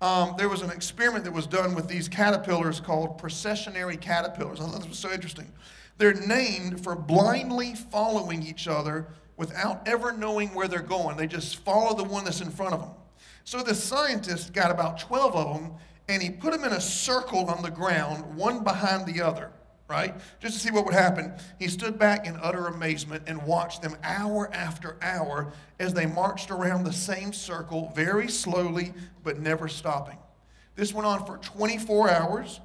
Um, 0.01 0.35
there 0.37 0.49
was 0.49 0.63
an 0.63 0.71
experiment 0.71 1.25
that 1.25 1.33
was 1.33 1.47
done 1.47 1.75
with 1.75 1.89
these 1.89 2.09
caterpillars 2.09 2.81
called 2.81 3.21
processionary 3.21 4.01
caterpillars. 4.01 4.61
I 4.61 4.65
thought 4.65 4.81
this 4.81 4.89
was 4.89 4.99
so 4.99 5.13
interesting. 5.13 5.51
They're 5.97 6.15
named 6.15 6.83
for 6.83 6.97
blindly 6.97 7.75
following 7.75 8.43
each 8.43 8.67
other 8.67 9.07
without 9.37 9.87
ever 9.87 10.13
knowing 10.13 10.55
where 10.55 10.67
they're 10.67 10.81
going. 10.81 11.17
They 11.17 11.29
just 11.29 11.57
follow 11.59 11.95
the 11.95 12.05
one 12.05 12.25
that's 12.25 12.41
in 12.41 12.51
front 12.51 12.75
of 12.75 12.81
them. 12.81 12.91
So 13.45 13.63
the 13.63 13.75
scientist 13.75 14.53
got 14.53 14.71
about 14.71 14.99
12 14.99 15.37
of 15.37 15.55
them 15.55 15.73
and 16.09 16.23
he 16.23 16.31
put 16.31 16.53
them 16.53 16.65
in 16.65 16.73
a 16.73 16.81
circle 16.81 17.49
on 17.49 17.63
the 17.63 17.71
ground, 17.71 18.37
one 18.37 18.63
behind 18.63 19.07
the 19.07 19.23
other, 19.23 19.51
right? 19.89 20.15
Just 20.41 20.55
to 20.55 20.61
see 20.61 20.71
what 20.71 20.85
would 20.87 20.95
happen. 20.95 21.33
He 21.59 21.69
stood 21.69 21.99
back 21.99 22.27
in 22.27 22.39
utter 22.41 22.67
amazement 22.67 23.25
and 23.27 23.43
watched 23.43 23.83
them 23.83 23.97
hour 24.03 24.51
after 24.53 24.97
hour 25.03 25.53
as 25.79 25.93
they 25.93 26.07
marched 26.07 26.51
around 26.51 26.85
the 26.85 26.93
same 26.93 27.33
circle 27.33 27.93
very 27.95 28.29
slowly 28.29 28.95
but 29.23 29.39
never 29.39 29.69
stopping. 29.69 30.19
This 30.77 30.93
went 30.93 31.07
on 31.07 31.25
for 31.27 31.37
24 31.39 32.11
hours, 32.11 32.61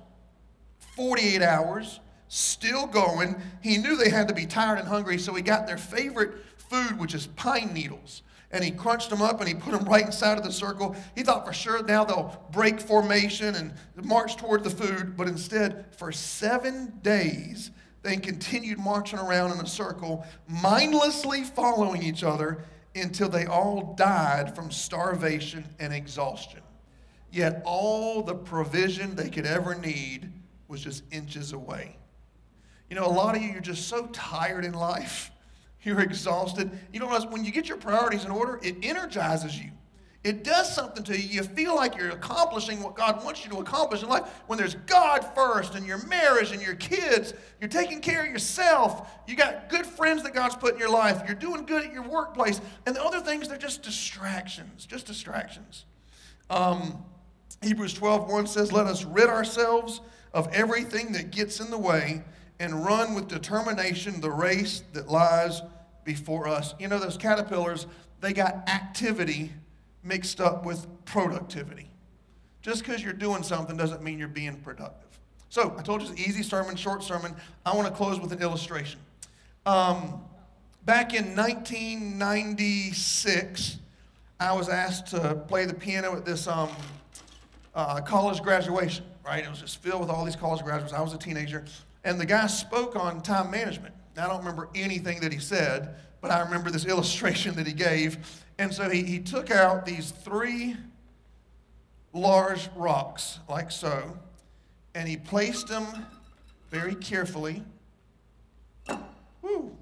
48 0.96 1.42
hours, 1.42 2.00
still 2.28 2.88
going. 2.88 3.36
He 3.62 3.78
knew 3.78 3.98
they 3.98 4.10
had 4.10 4.28
to 4.30 4.34
be 4.34 4.46
tired 4.46 4.80
and 4.80 4.88
hungry, 4.88 5.18
so 5.18 5.34
he 5.34 5.42
got 5.42 5.68
their 5.68 5.78
favorite 5.78 6.34
food, 6.58 7.00
which 7.00 7.14
is 7.14 7.28
pine 7.28 7.74
needles. 7.74 8.24
And 8.52 8.64
he 8.64 8.72
crunched 8.72 9.10
them 9.10 9.22
up 9.22 9.40
and 9.40 9.48
he 9.48 9.54
put 9.54 9.72
them 9.72 9.86
right 9.86 10.06
inside 10.06 10.38
of 10.38 10.44
the 10.44 10.52
circle. 10.52 10.96
He 11.16 11.24
thought 11.24 11.46
for 11.46 11.54
sure 11.54 11.84
now 11.84 12.04
they'll 12.04 12.48
break 12.52 12.80
formation 12.80 13.56
and 13.56 13.74
march 14.04 14.38
toward 14.38 14.64
the 14.64 14.72
food, 14.72 15.16
but 15.16 15.28
instead, 15.28 15.86
for 15.96 16.12
seven 16.12 17.00
days, 17.04 17.72
they 18.02 18.18
continued 18.18 18.80
marching 18.80 19.20
around 19.20 19.52
in 19.52 19.60
a 19.60 19.68
circle, 19.68 20.26
mindlessly 20.48 21.44
following 21.44 22.02
each 22.02 22.24
other 22.24 22.64
until 22.96 23.30
they 23.30 23.46
all 23.46 23.94
died 23.96 24.56
from 24.56 24.72
starvation 24.72 25.64
and 25.80 25.94
exhaustion. 25.94 26.62
Yet 27.32 27.62
all 27.66 28.24
the 28.24 28.34
provision 28.34 29.16
they 29.16 29.30
could 29.30 29.46
ever 29.46 29.76
need 29.76 30.32
was 30.68 30.82
just 30.82 31.04
inches 31.12 31.54
away. 31.54 31.98
You 32.90 32.96
know, 32.96 33.06
a 33.06 33.08
lot 33.08 33.36
of 33.36 33.44
you, 33.44 33.50
you're 33.50 33.62
just 33.62 33.88
so 33.88 34.08
tired 34.08 34.66
in 34.66 34.74
life. 34.74 35.32
You're 35.84 36.02
exhausted. 36.02 36.70
You 36.92 37.00
know, 37.00 37.08
when 37.30 37.46
you 37.46 37.52
get 37.52 37.68
your 37.68 37.78
priorities 37.78 38.26
in 38.26 38.32
order, 38.32 38.60
it 38.62 38.78
energizes 38.84 39.58
you. 39.58 39.72
It 40.22 40.44
does 40.44 40.74
something 40.74 41.04
to 41.06 41.18
you. 41.18 41.30
You 41.30 41.44
feel 41.44 41.76
like 41.76 41.96
you're 41.96 42.10
accomplishing 42.10 42.84
what 42.84 42.94
God 42.94 43.24
wants 43.24 43.46
you 43.46 43.52
to 43.52 43.60
accomplish 43.60 44.04
in 44.04 44.10
life. 44.10 44.42
When 44.48 44.60
there's 44.60 44.76
God 44.76 45.22
first 45.34 45.76
and 45.76 45.86
your 45.86 46.06
marriage 46.08 46.52
and 46.52 46.62
your 46.62 46.76
kids, 46.76 47.34
you're 47.62 47.70
taking 47.70 48.02
care 48.02 48.26
of 48.26 48.30
yourself. 48.30 49.10
You 49.28 49.38
got 49.38 49.70
good 49.70 49.86
friends 49.86 50.24
that 50.24 50.34
God's 50.34 50.56
put 50.56 50.74
in 50.74 50.80
your 50.80 50.90
life. 50.90 51.22
You're 51.26 51.36
doing 51.36 51.66
good 51.66 51.86
at 51.86 51.94
your 51.94 52.04
workplace. 52.04 52.60
And 52.86 52.94
the 52.94 53.02
other 53.02 53.22
things, 53.22 53.48
they're 53.48 53.58
just 53.58 53.82
distractions, 53.82 54.86
just 54.86 55.06
distractions. 55.06 55.86
Um, 56.50 57.06
Hebrews 57.62 57.94
12, 57.94 58.30
1 58.30 58.48
says, 58.48 58.74
Let 58.74 58.88
us 58.88 59.06
rid 59.06 59.30
ourselves 59.30 60.02
of 60.34 60.50
everything 60.52 61.14
that 61.14 61.32
gets 61.32 61.62
in 61.62 61.72
the 61.72 61.78
way 61.78 62.24
and 62.60 62.86
run 62.86 63.14
with 63.14 63.28
determination 63.28 64.22
the 64.22 64.32
race 64.32 64.84
that 64.94 65.10
lies 65.10 65.62
before 66.04 66.48
us. 66.48 66.74
You 66.80 66.88
know, 66.88 66.98
those 67.00 67.18
caterpillars, 67.18 67.86
they 68.22 68.34
got 68.34 68.68
activity 68.68 69.52
mixed 70.04 70.42
up 70.42 70.66
with 70.66 70.88
productivity. 71.06 71.90
Just 72.62 72.84
because 72.84 73.02
you're 73.02 73.14
doing 73.14 73.44
something 73.44 73.78
doesn't 73.78 74.04
mean 74.04 74.20
you're 74.20 74.28
being 74.28 74.58
productive. 74.58 75.08
So, 75.50 75.74
I 75.78 75.82
told 75.82 76.02
you 76.02 76.10
it's 76.10 76.20
an 76.20 76.30
easy 76.30 76.44
sermon, 76.44 76.76
short 76.76 77.02
sermon. 77.04 77.34
I 77.66 77.74
want 77.76 77.88
to 77.88 77.94
close 77.94 78.20
with 78.20 78.34
an 78.34 78.42
illustration. 78.42 79.00
Um, 79.66 80.22
back 80.86 81.14
in 81.14 81.36
1996, 81.36 83.78
I 84.40 84.54
was 84.54 84.70
asked 84.70 85.08
to 85.08 85.36
play 85.48 85.66
the 85.66 85.74
piano 85.74 86.16
at 86.16 86.26
this 86.26 86.48
um, 86.48 86.70
uh, 87.74 88.02
college 88.02 88.42
graduation, 88.42 89.06
right? 89.26 89.44
It 89.44 89.50
was 89.50 89.62
just 89.62 89.82
filled 89.82 90.02
with 90.02 90.10
all 90.10 90.24
these 90.24 90.36
college 90.36 90.64
graduates. 90.64 90.94
I 90.94 91.02
was 91.02 91.14
a 91.14 91.18
teenager. 91.18 91.66
And 92.04 92.20
the 92.20 92.26
guy 92.26 92.48
spoke 92.48 92.96
on 92.96 93.22
time 93.22 93.52
management. 93.52 93.94
Now, 94.16 94.26
I 94.26 94.28
don't 94.30 94.40
remember 94.40 94.70
anything 94.76 95.20
that 95.22 95.32
he 95.32 95.40
said, 95.40 95.96
but 96.22 96.32
I 96.32 96.40
remember 96.42 96.70
this 96.70 96.86
illustration 96.88 97.56
that 97.56 97.68
he 97.68 97.74
gave. 97.74 98.46
And 98.58 98.74
so 98.74 98.90
he, 98.90 99.04
he 99.04 99.20
took 99.20 99.52
out 99.52 99.86
these 99.86 100.12
three 100.12 100.76
large 102.14 102.70
rocks, 102.76 103.40
like 103.48 103.72
so, 103.72 104.18
and 104.96 105.08
he 105.08 105.18
placed 105.18 105.68
them 105.68 105.86
very 106.70 106.96
carefully 106.96 107.64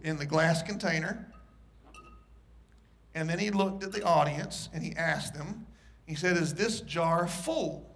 in 0.03 0.17
the 0.17 0.25
glass 0.25 0.61
container. 0.61 1.27
And 3.15 3.29
then 3.29 3.39
he 3.39 3.49
looked 3.49 3.83
at 3.83 3.91
the 3.91 4.03
audience 4.03 4.69
and 4.73 4.83
he 4.83 4.95
asked 4.95 5.33
them, 5.33 5.65
he 6.05 6.15
said, 6.15 6.37
Is 6.37 6.53
this 6.53 6.81
jar 6.81 7.27
full? 7.27 7.89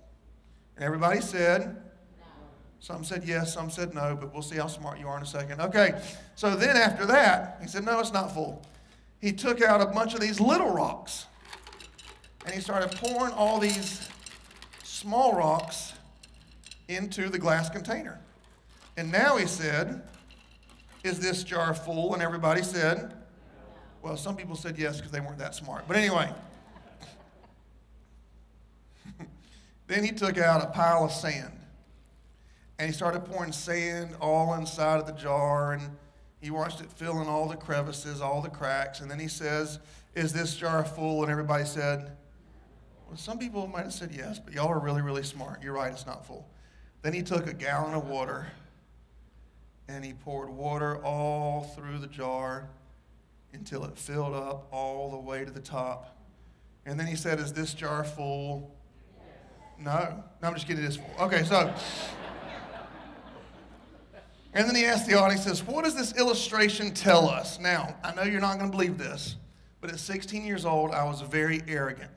And 0.75 0.83
everybody 0.83 1.21
said, 1.21 1.77
some 2.81 3.03
said 3.03 3.23
yes, 3.23 3.53
some 3.53 3.69
said 3.69 3.93
no, 3.93 4.17
but 4.19 4.33
we'll 4.33 4.41
see 4.41 4.57
how 4.57 4.65
smart 4.65 4.99
you 4.99 5.07
are 5.07 5.15
in 5.15 5.21
a 5.21 5.25
second. 5.25 5.61
Okay, 5.61 6.01
so 6.33 6.55
then 6.55 6.75
after 6.75 7.05
that, 7.05 7.59
he 7.61 7.67
said, 7.67 7.85
No, 7.85 7.99
it's 7.99 8.11
not 8.11 8.33
full. 8.33 8.65
He 9.19 9.31
took 9.31 9.61
out 9.61 9.81
a 9.81 9.85
bunch 9.85 10.15
of 10.15 10.19
these 10.19 10.39
little 10.39 10.71
rocks 10.71 11.27
and 12.43 12.55
he 12.55 12.59
started 12.59 12.97
pouring 12.97 13.33
all 13.33 13.59
these 13.59 14.09
small 14.83 15.35
rocks 15.35 15.93
into 16.87 17.29
the 17.29 17.37
glass 17.37 17.69
container. 17.69 18.19
And 18.97 19.11
now 19.11 19.37
he 19.37 19.45
said, 19.45 20.01
Is 21.03 21.19
this 21.19 21.43
jar 21.43 21.75
full? 21.75 22.15
And 22.15 22.23
everybody 22.23 22.63
said, 22.63 23.13
Well, 24.01 24.17
some 24.17 24.35
people 24.35 24.55
said 24.55 24.79
yes 24.79 24.97
because 24.97 25.11
they 25.11 25.19
weren't 25.19 25.37
that 25.37 25.53
smart. 25.53 25.87
But 25.87 25.97
anyway, 25.97 26.33
then 29.85 30.03
he 30.03 30.11
took 30.11 30.39
out 30.39 30.63
a 30.63 30.67
pile 30.71 31.05
of 31.05 31.11
sand 31.11 31.60
and 32.81 32.89
he 32.89 32.95
started 32.95 33.23
pouring 33.25 33.51
sand 33.51 34.15
all 34.19 34.55
inside 34.55 34.99
of 34.99 35.05
the 35.05 35.13
jar 35.13 35.73
and 35.73 35.83
he 36.39 36.49
watched 36.49 36.81
it 36.81 36.91
fill 36.91 37.21
in 37.21 37.27
all 37.27 37.47
the 37.47 37.55
crevices, 37.55 38.21
all 38.21 38.41
the 38.41 38.49
cracks. 38.49 39.01
And 39.01 39.11
then 39.11 39.19
he 39.19 39.27
says, 39.27 39.77
Is 40.15 40.33
this 40.33 40.55
jar 40.55 40.83
full? 40.83 41.21
And 41.21 41.31
everybody 41.31 41.63
said, 41.63 42.17
Well, 43.07 43.17
some 43.17 43.37
people 43.37 43.67
might 43.67 43.83
have 43.83 43.93
said 43.93 44.09
yes, 44.11 44.39
but 44.39 44.55
y'all 44.55 44.69
are 44.69 44.79
really, 44.79 45.03
really 45.03 45.21
smart. 45.21 45.61
You're 45.61 45.75
right, 45.75 45.91
it's 45.91 46.07
not 46.07 46.25
full. 46.25 46.49
Then 47.03 47.13
he 47.13 47.21
took 47.21 47.45
a 47.45 47.53
gallon 47.53 47.93
of 47.93 48.07
water 48.07 48.47
and 49.87 50.03
he 50.03 50.13
poured 50.13 50.49
water 50.49 51.05
all 51.05 51.71
through 51.75 51.99
the 51.99 52.07
jar 52.07 52.67
until 53.53 53.85
it 53.85 53.95
filled 53.95 54.33
up 54.33 54.69
all 54.71 55.11
the 55.11 55.19
way 55.19 55.45
to 55.45 55.51
the 55.51 55.59
top. 55.59 56.17
And 56.87 56.99
then 56.99 57.05
he 57.05 57.15
said, 57.15 57.39
Is 57.39 57.53
this 57.53 57.75
jar 57.75 58.03
full? 58.03 58.75
No. 59.77 60.23
No, 60.41 60.47
I'm 60.47 60.55
just 60.55 60.65
kidding, 60.65 60.83
it 60.83 60.87
is 60.87 60.97
full. 60.97 61.25
Okay, 61.25 61.43
so. 61.43 61.71
And 64.53 64.67
then 64.67 64.75
he 64.75 64.85
asked 64.85 65.07
the 65.07 65.17
audience, 65.17 65.43
says, 65.45 65.63
What 65.63 65.85
does 65.85 65.95
this 65.95 66.15
illustration 66.17 66.93
tell 66.93 67.29
us? 67.29 67.59
Now, 67.59 67.95
I 68.03 68.13
know 68.13 68.23
you're 68.23 68.41
not 68.41 68.59
going 68.59 68.69
to 68.69 68.77
believe 68.77 68.97
this, 68.97 69.37
but 69.79 69.91
at 69.91 69.99
16 69.99 70.45
years 70.45 70.65
old, 70.65 70.91
I 70.91 71.05
was 71.05 71.21
very 71.21 71.61
arrogant. 71.67 72.11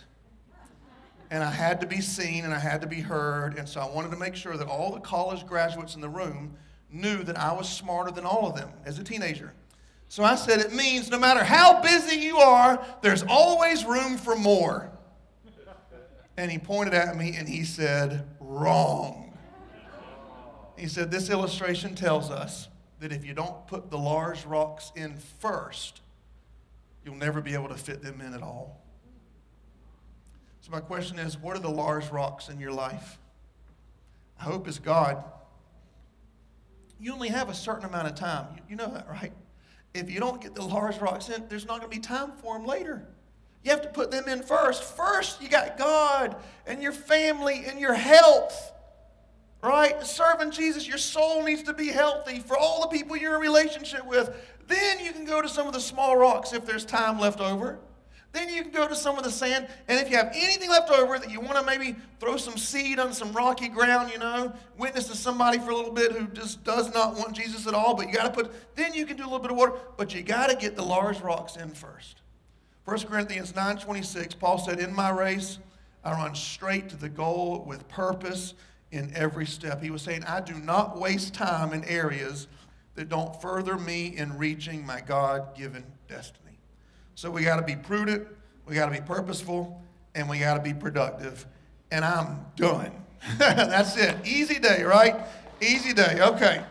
And 1.30 1.42
I 1.42 1.50
had 1.50 1.80
to 1.80 1.86
be 1.86 2.00
seen 2.00 2.44
and 2.44 2.52
I 2.52 2.58
had 2.58 2.80
to 2.82 2.86
be 2.86 3.00
heard. 3.00 3.56
And 3.56 3.68
so 3.68 3.80
I 3.80 3.90
wanted 3.90 4.10
to 4.10 4.16
make 4.16 4.36
sure 4.36 4.56
that 4.56 4.68
all 4.68 4.92
the 4.92 5.00
college 5.00 5.46
graduates 5.46 5.94
in 5.94 6.00
the 6.00 6.08
room 6.08 6.54
knew 6.90 7.22
that 7.24 7.36
I 7.36 7.52
was 7.52 7.68
smarter 7.68 8.10
than 8.10 8.24
all 8.24 8.48
of 8.48 8.56
them 8.56 8.70
as 8.84 8.98
a 8.98 9.04
teenager. 9.04 9.52
So 10.08 10.22
I 10.22 10.34
said, 10.34 10.60
It 10.60 10.72
means 10.72 11.10
no 11.10 11.18
matter 11.18 11.42
how 11.42 11.80
busy 11.80 12.16
you 12.16 12.36
are, 12.38 12.84
there's 13.02 13.24
always 13.28 13.84
room 13.84 14.16
for 14.16 14.36
more. 14.36 14.90
And 16.36 16.50
he 16.50 16.58
pointed 16.58 16.94
at 16.94 17.16
me 17.16 17.36
and 17.36 17.48
he 17.48 17.64
said, 17.64 18.26
Wrong. 18.40 19.23
He 20.76 20.88
said, 20.88 21.10
This 21.10 21.30
illustration 21.30 21.94
tells 21.94 22.30
us 22.30 22.68
that 23.00 23.12
if 23.12 23.24
you 23.24 23.34
don't 23.34 23.66
put 23.66 23.90
the 23.90 23.98
large 23.98 24.44
rocks 24.44 24.92
in 24.96 25.16
first, 25.38 26.00
you'll 27.04 27.16
never 27.16 27.40
be 27.40 27.54
able 27.54 27.68
to 27.68 27.76
fit 27.76 28.02
them 28.02 28.20
in 28.20 28.34
at 28.34 28.42
all. 28.42 28.80
So, 30.60 30.70
my 30.70 30.80
question 30.80 31.18
is 31.18 31.36
what 31.36 31.56
are 31.56 31.60
the 31.60 31.70
large 31.70 32.08
rocks 32.10 32.48
in 32.48 32.58
your 32.58 32.72
life? 32.72 33.18
I 34.40 34.44
hope 34.44 34.66
is 34.66 34.78
God. 34.78 35.22
You 36.98 37.12
only 37.12 37.28
have 37.28 37.48
a 37.48 37.54
certain 37.54 37.84
amount 37.84 38.08
of 38.08 38.14
time. 38.14 38.46
You 38.68 38.76
know 38.76 38.90
that, 38.90 39.08
right? 39.08 39.32
If 39.92 40.10
you 40.10 40.20
don't 40.20 40.40
get 40.40 40.54
the 40.54 40.62
large 40.62 40.98
rocks 40.98 41.28
in, 41.28 41.46
there's 41.48 41.66
not 41.66 41.80
going 41.80 41.90
to 41.90 41.96
be 41.96 42.00
time 42.00 42.32
for 42.40 42.56
them 42.56 42.66
later. 42.66 43.06
You 43.62 43.70
have 43.70 43.82
to 43.82 43.88
put 43.88 44.10
them 44.10 44.28
in 44.28 44.42
first. 44.42 44.82
First, 44.82 45.40
you 45.40 45.48
got 45.48 45.78
God 45.78 46.36
and 46.66 46.82
your 46.82 46.92
family 46.92 47.64
and 47.66 47.78
your 47.78 47.94
health 47.94 48.72
right? 49.64 50.04
Serving 50.06 50.50
Jesus, 50.50 50.86
your 50.86 50.98
soul 50.98 51.42
needs 51.42 51.62
to 51.64 51.72
be 51.72 51.88
healthy 51.88 52.38
for 52.38 52.56
all 52.56 52.82
the 52.82 52.88
people 52.88 53.16
you're 53.16 53.34
in 53.34 53.40
relationship 53.40 54.06
with. 54.06 54.34
Then 54.66 55.04
you 55.04 55.12
can 55.12 55.24
go 55.24 55.40
to 55.42 55.48
some 55.48 55.66
of 55.66 55.72
the 55.72 55.80
small 55.80 56.16
rocks 56.16 56.52
if 56.52 56.66
there's 56.66 56.84
time 56.84 57.18
left 57.18 57.40
over. 57.40 57.78
Then 58.32 58.48
you 58.48 58.62
can 58.62 58.72
go 58.72 58.88
to 58.88 58.96
some 58.96 59.16
of 59.16 59.22
the 59.22 59.30
sand, 59.30 59.68
and 59.86 60.00
if 60.00 60.10
you 60.10 60.16
have 60.16 60.32
anything 60.34 60.68
left 60.68 60.90
over 60.90 61.20
that 61.20 61.30
you 61.30 61.40
want 61.40 61.56
to 61.56 61.62
maybe 61.62 61.94
throw 62.18 62.36
some 62.36 62.58
seed 62.58 62.98
on 62.98 63.12
some 63.12 63.32
rocky 63.32 63.68
ground, 63.68 64.10
you 64.12 64.18
know, 64.18 64.52
witness 64.76 65.06
to 65.06 65.16
somebody 65.16 65.60
for 65.60 65.70
a 65.70 65.76
little 65.76 65.92
bit 65.92 66.10
who 66.10 66.26
just 66.28 66.64
does 66.64 66.92
not 66.92 67.14
want 67.14 67.32
Jesus 67.32 67.68
at 67.68 67.74
all, 67.74 67.94
but 67.94 68.08
you 68.08 68.12
got 68.12 68.34
to 68.34 68.42
put, 68.42 68.52
then 68.74 68.92
you 68.92 69.06
can 69.06 69.16
do 69.16 69.22
a 69.22 69.26
little 69.26 69.38
bit 69.38 69.52
of 69.52 69.56
water, 69.56 69.74
but 69.96 70.12
you 70.12 70.22
got 70.22 70.50
to 70.50 70.56
get 70.56 70.74
the 70.74 70.82
large 70.82 71.20
rocks 71.20 71.54
in 71.54 71.70
first. 71.70 72.22
1 72.86 72.98
Corinthians 73.02 73.52
9.26, 73.52 74.36
Paul 74.40 74.58
said, 74.58 74.80
In 74.80 74.92
my 74.92 75.10
race, 75.10 75.60
I 76.02 76.10
run 76.10 76.34
straight 76.34 76.88
to 76.88 76.96
the 76.96 77.08
goal 77.08 77.64
with 77.64 77.86
purpose 77.88 78.54
in 78.94 79.12
every 79.14 79.44
step. 79.44 79.82
He 79.82 79.90
was 79.90 80.02
saying, 80.02 80.24
I 80.24 80.40
do 80.40 80.54
not 80.54 80.98
waste 80.98 81.34
time 81.34 81.72
in 81.72 81.84
areas 81.84 82.46
that 82.94 83.08
don't 83.08 83.40
further 83.42 83.76
me 83.76 84.16
in 84.16 84.38
reaching 84.38 84.86
my 84.86 85.00
God 85.00 85.56
given 85.56 85.84
destiny. 86.08 86.58
So 87.16 87.28
we 87.30 87.42
got 87.42 87.56
to 87.56 87.62
be 87.62 87.74
prudent, 87.74 88.26
we 88.66 88.76
got 88.76 88.86
to 88.86 88.92
be 88.92 89.04
purposeful, 89.04 89.82
and 90.14 90.28
we 90.28 90.38
got 90.38 90.54
to 90.54 90.60
be 90.60 90.72
productive. 90.72 91.44
And 91.90 92.04
I'm 92.04 92.46
done. 92.54 92.92
That's 93.38 93.96
it. 93.96 94.16
Easy 94.24 94.60
day, 94.60 94.84
right? 94.84 95.16
Easy 95.60 95.92
day. 95.92 96.20
Okay. 96.20 96.62